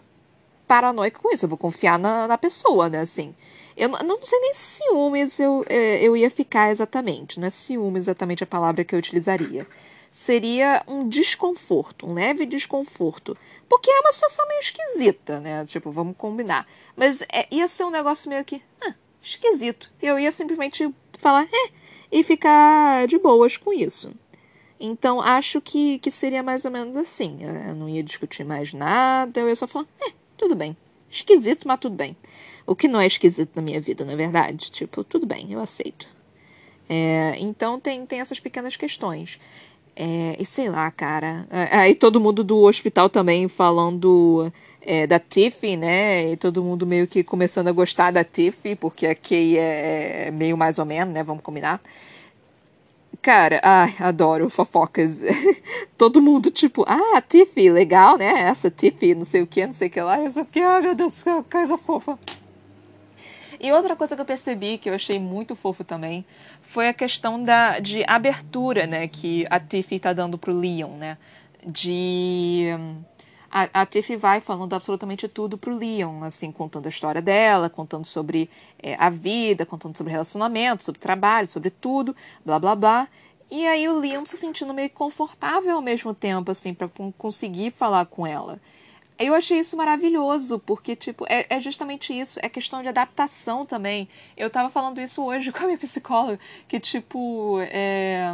[0.67, 1.45] paranoica com isso.
[1.45, 2.99] Eu vou confiar na, na pessoa, né?
[2.99, 3.33] Assim.
[3.75, 7.39] Eu não, não sei nem ciúmes eu, é, eu ia ficar exatamente.
[7.39, 9.65] Não é ciúme exatamente a palavra que eu utilizaria.
[10.11, 13.35] Seria um desconforto, um leve desconforto.
[13.67, 15.65] Porque é uma situação meio esquisita, né?
[15.65, 16.67] Tipo, vamos combinar.
[16.95, 18.61] Mas é, ia ser um negócio meio que.
[18.79, 18.93] Ah,
[19.23, 19.91] esquisito.
[19.99, 20.87] Eu ia simplesmente
[21.17, 21.69] falar, é,
[22.11, 24.11] e ficar de boas com isso.
[24.79, 27.39] Então, acho que, que seria mais ou menos assim.
[27.41, 30.77] Eu não ia discutir mais nada, eu ia só falar, é, tudo bem.
[31.09, 32.15] Esquisito, mas tudo bem.
[32.65, 34.71] O que não é esquisito na minha vida, na é verdade?
[34.71, 36.07] Tipo, tudo bem, eu aceito.
[36.87, 39.39] É, então, tem, tem essas pequenas questões.
[39.95, 41.47] É, e sei lá, cara.
[41.71, 44.51] Aí todo mundo do hospital também falando
[44.87, 46.31] é, da Tiffy, né?
[46.31, 50.31] E todo mundo meio que começando a gostar da Tiffy, porque a Kay é, é
[50.31, 51.21] meio mais ou menos, né?
[51.23, 51.81] Vamos combinar.
[53.21, 55.21] Cara, ai, adoro fofocas.
[55.97, 58.43] Todo mundo, tipo, ah, Tiffy, legal, né?
[58.43, 60.21] Essa Tiffy, não sei o que, não sei o que lá.
[60.21, 62.17] Eu só fiquei, ai meu Deus, que coisa fofa.
[63.59, 66.23] E outra coisa que eu percebi, que eu achei muito fofo também,
[66.61, 69.09] foi a questão da, de abertura, né?
[69.09, 71.17] Que a Tiffy tá dando pro Leon, né?
[71.65, 72.67] De
[73.51, 78.05] a, a Tiff vai falando absolutamente tudo pro Leon, assim, contando a história dela, contando
[78.05, 78.49] sobre
[78.81, 83.07] é, a vida, contando sobre relacionamento, sobre trabalho, sobre tudo, blá blá blá.
[83.49, 88.05] E aí o Leon se sentindo meio confortável ao mesmo tempo, assim, para conseguir falar
[88.05, 88.59] com ela.
[89.17, 94.07] Eu achei isso maravilhoso, porque, tipo, é, é, justamente isso, é questão de adaptação também.
[94.35, 98.33] Eu tava falando isso hoje com a minha psicóloga, que, tipo, é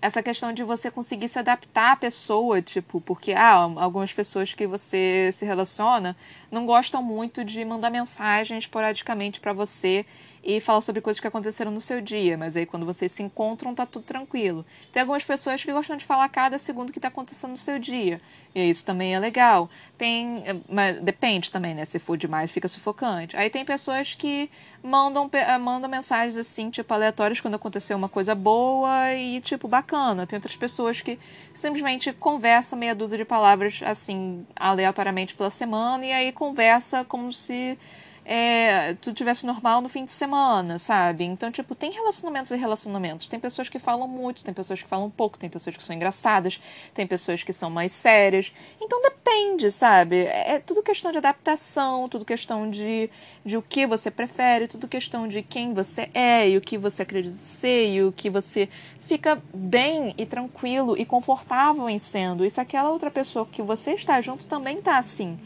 [0.00, 4.66] essa questão de você conseguir se adaptar à pessoa, tipo, porque ah, algumas pessoas que
[4.66, 6.16] você se relaciona
[6.50, 10.06] não gostam muito de mandar mensagens esporadicamente para você
[10.48, 13.74] e falar sobre coisas que aconteceram no seu dia, mas aí quando vocês se encontram
[13.74, 14.64] tá tudo tranquilo.
[14.90, 18.18] Tem algumas pessoas que gostam de falar cada segundo que tá acontecendo no seu dia,
[18.54, 19.68] e isso também é legal.
[19.98, 23.36] Tem, mas depende também, né, se for demais fica sufocante.
[23.36, 24.50] Aí tem pessoas que
[24.82, 30.26] mandam eh, mandam mensagens assim, tipo aleatórias quando aconteceu uma coisa boa e tipo bacana.
[30.26, 31.18] Tem outras pessoas que
[31.52, 37.78] simplesmente conversam meia dúzia de palavras assim aleatoriamente pela semana e aí conversa como se
[38.30, 41.24] é, tudo tivesse normal no fim de semana, sabe?
[41.24, 43.26] Então, tipo, tem relacionamentos e relacionamentos.
[43.26, 46.60] Tem pessoas que falam muito, tem pessoas que falam pouco, tem pessoas que são engraçadas,
[46.92, 48.52] tem pessoas que são mais sérias.
[48.78, 50.26] Então depende, sabe?
[50.26, 53.08] É, é tudo questão de adaptação, tudo questão de,
[53.46, 57.04] de o que você prefere, tudo questão de quem você é e o que você
[57.04, 58.68] acredita ser e o que você
[59.06, 62.44] fica bem e tranquilo e confortável em sendo.
[62.44, 65.38] E se aquela outra pessoa que você está junto também tá assim.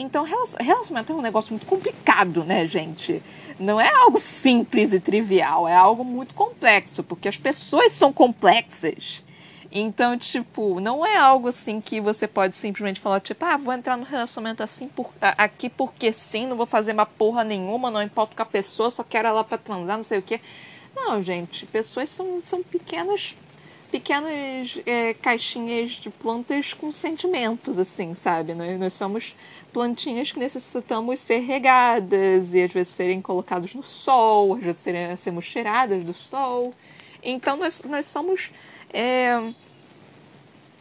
[0.00, 3.20] Então, relacionamento é um negócio muito complicado, né, gente?
[3.58, 9.24] Não é algo simples e trivial, é algo muito complexo, porque as pessoas são complexas.
[9.72, 13.96] Então, tipo, não é algo assim que você pode simplesmente falar, tipo, ah, vou entrar
[13.96, 18.36] no relacionamento assim por, aqui porque sim, não vou fazer uma porra nenhuma, não importa
[18.36, 20.40] com a pessoa, só quero ela pra transar, não sei o quê.
[20.94, 23.36] Não, gente, pessoas são, são pequenas
[23.90, 28.54] pequenas é, caixinhas de plantas com sentimentos, assim, sabe?
[28.54, 29.34] Nós, nós somos
[29.72, 35.16] plantinhas que necessitamos ser regadas e às vezes serem colocadas no sol, às vezes serem,
[35.16, 35.52] sermos
[36.04, 36.74] do sol.
[37.22, 38.50] Então nós, nós somos
[38.92, 39.52] é,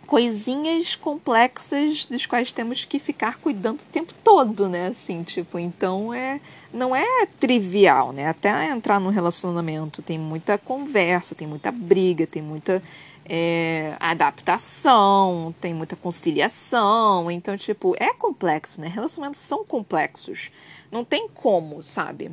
[0.07, 4.88] coisinhas complexas dos quais temos que ficar cuidando o tempo todo, né?
[4.88, 6.39] Assim, tipo, então é
[6.73, 8.27] não é trivial, né?
[8.27, 12.81] Até entrar num relacionamento tem muita conversa, tem muita briga, tem muita
[13.30, 17.30] é, adaptação, tem muita conciliação.
[17.30, 18.88] Então, tipo, é complexo, né?
[18.88, 20.49] Relacionamentos são complexos.
[20.91, 22.32] Não tem como, sabe?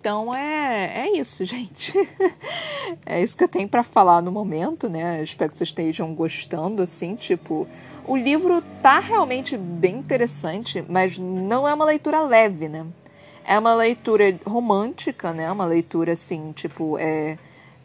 [0.00, 1.92] Então é, é isso, gente.
[3.04, 5.22] é isso que eu tenho para falar no momento, né?
[5.22, 7.66] Espero que vocês estejam gostando, assim, tipo.
[8.06, 12.86] O livro tá realmente bem interessante, mas não é uma leitura leve, né?
[13.44, 15.50] É uma leitura romântica, né?
[15.50, 17.38] Uma leitura assim, tipo, é,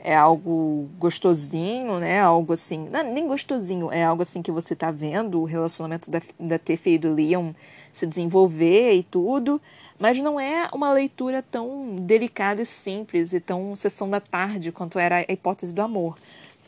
[0.04, 2.22] é algo gostosinho, né?
[2.22, 2.90] Algo assim.
[2.90, 6.94] Não, nem gostosinho, é algo assim que você tá vendo o relacionamento da, da Tiffy
[6.94, 7.54] e do Leon
[7.92, 9.62] se desenvolver e tudo
[10.04, 15.00] mas não é uma leitura tão delicada e simples e tão sessão da tarde quanto
[15.00, 16.18] era a hipótese do amor.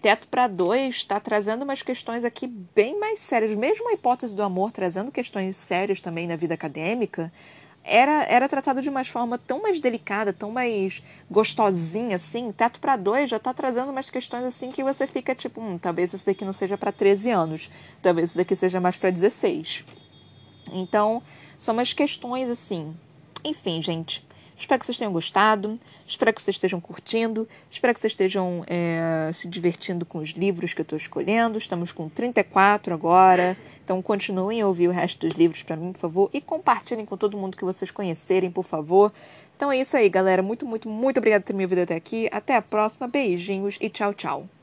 [0.01, 3.53] Teto para dois está trazendo umas questões aqui bem mais sérias.
[3.57, 7.29] Mesmo a hipótese do amor trazendo questões sérias também na vida acadêmica,
[7.85, 12.51] era, era tratado de uma forma tão mais delicada, tão mais gostosinha, assim.
[12.51, 16.13] Teto para dois já está trazendo umas questões assim que você fica tipo, hum, talvez
[16.13, 17.69] isso daqui não seja para 13 anos,
[18.01, 19.85] talvez isso daqui seja mais para 16.
[20.71, 21.21] Então,
[21.57, 22.95] são umas questões assim
[23.45, 24.25] enfim, gente,
[24.57, 29.29] espero que vocês tenham gostado, espero que vocês estejam curtindo, espero que vocês estejam é,
[29.33, 31.57] se divertindo com os livros que eu estou escolhendo.
[31.57, 35.99] Estamos com 34 agora, então continuem a ouvir o resto dos livros para mim, por
[35.99, 39.11] favor, e compartilhem com todo mundo que vocês conhecerem, por favor.
[39.55, 40.43] Então é isso aí, galera.
[40.43, 42.27] Muito, muito, muito obrigada por ter me ouvido até aqui.
[42.31, 43.07] Até a próxima.
[43.07, 44.54] Beijinhos e tchau, tchau.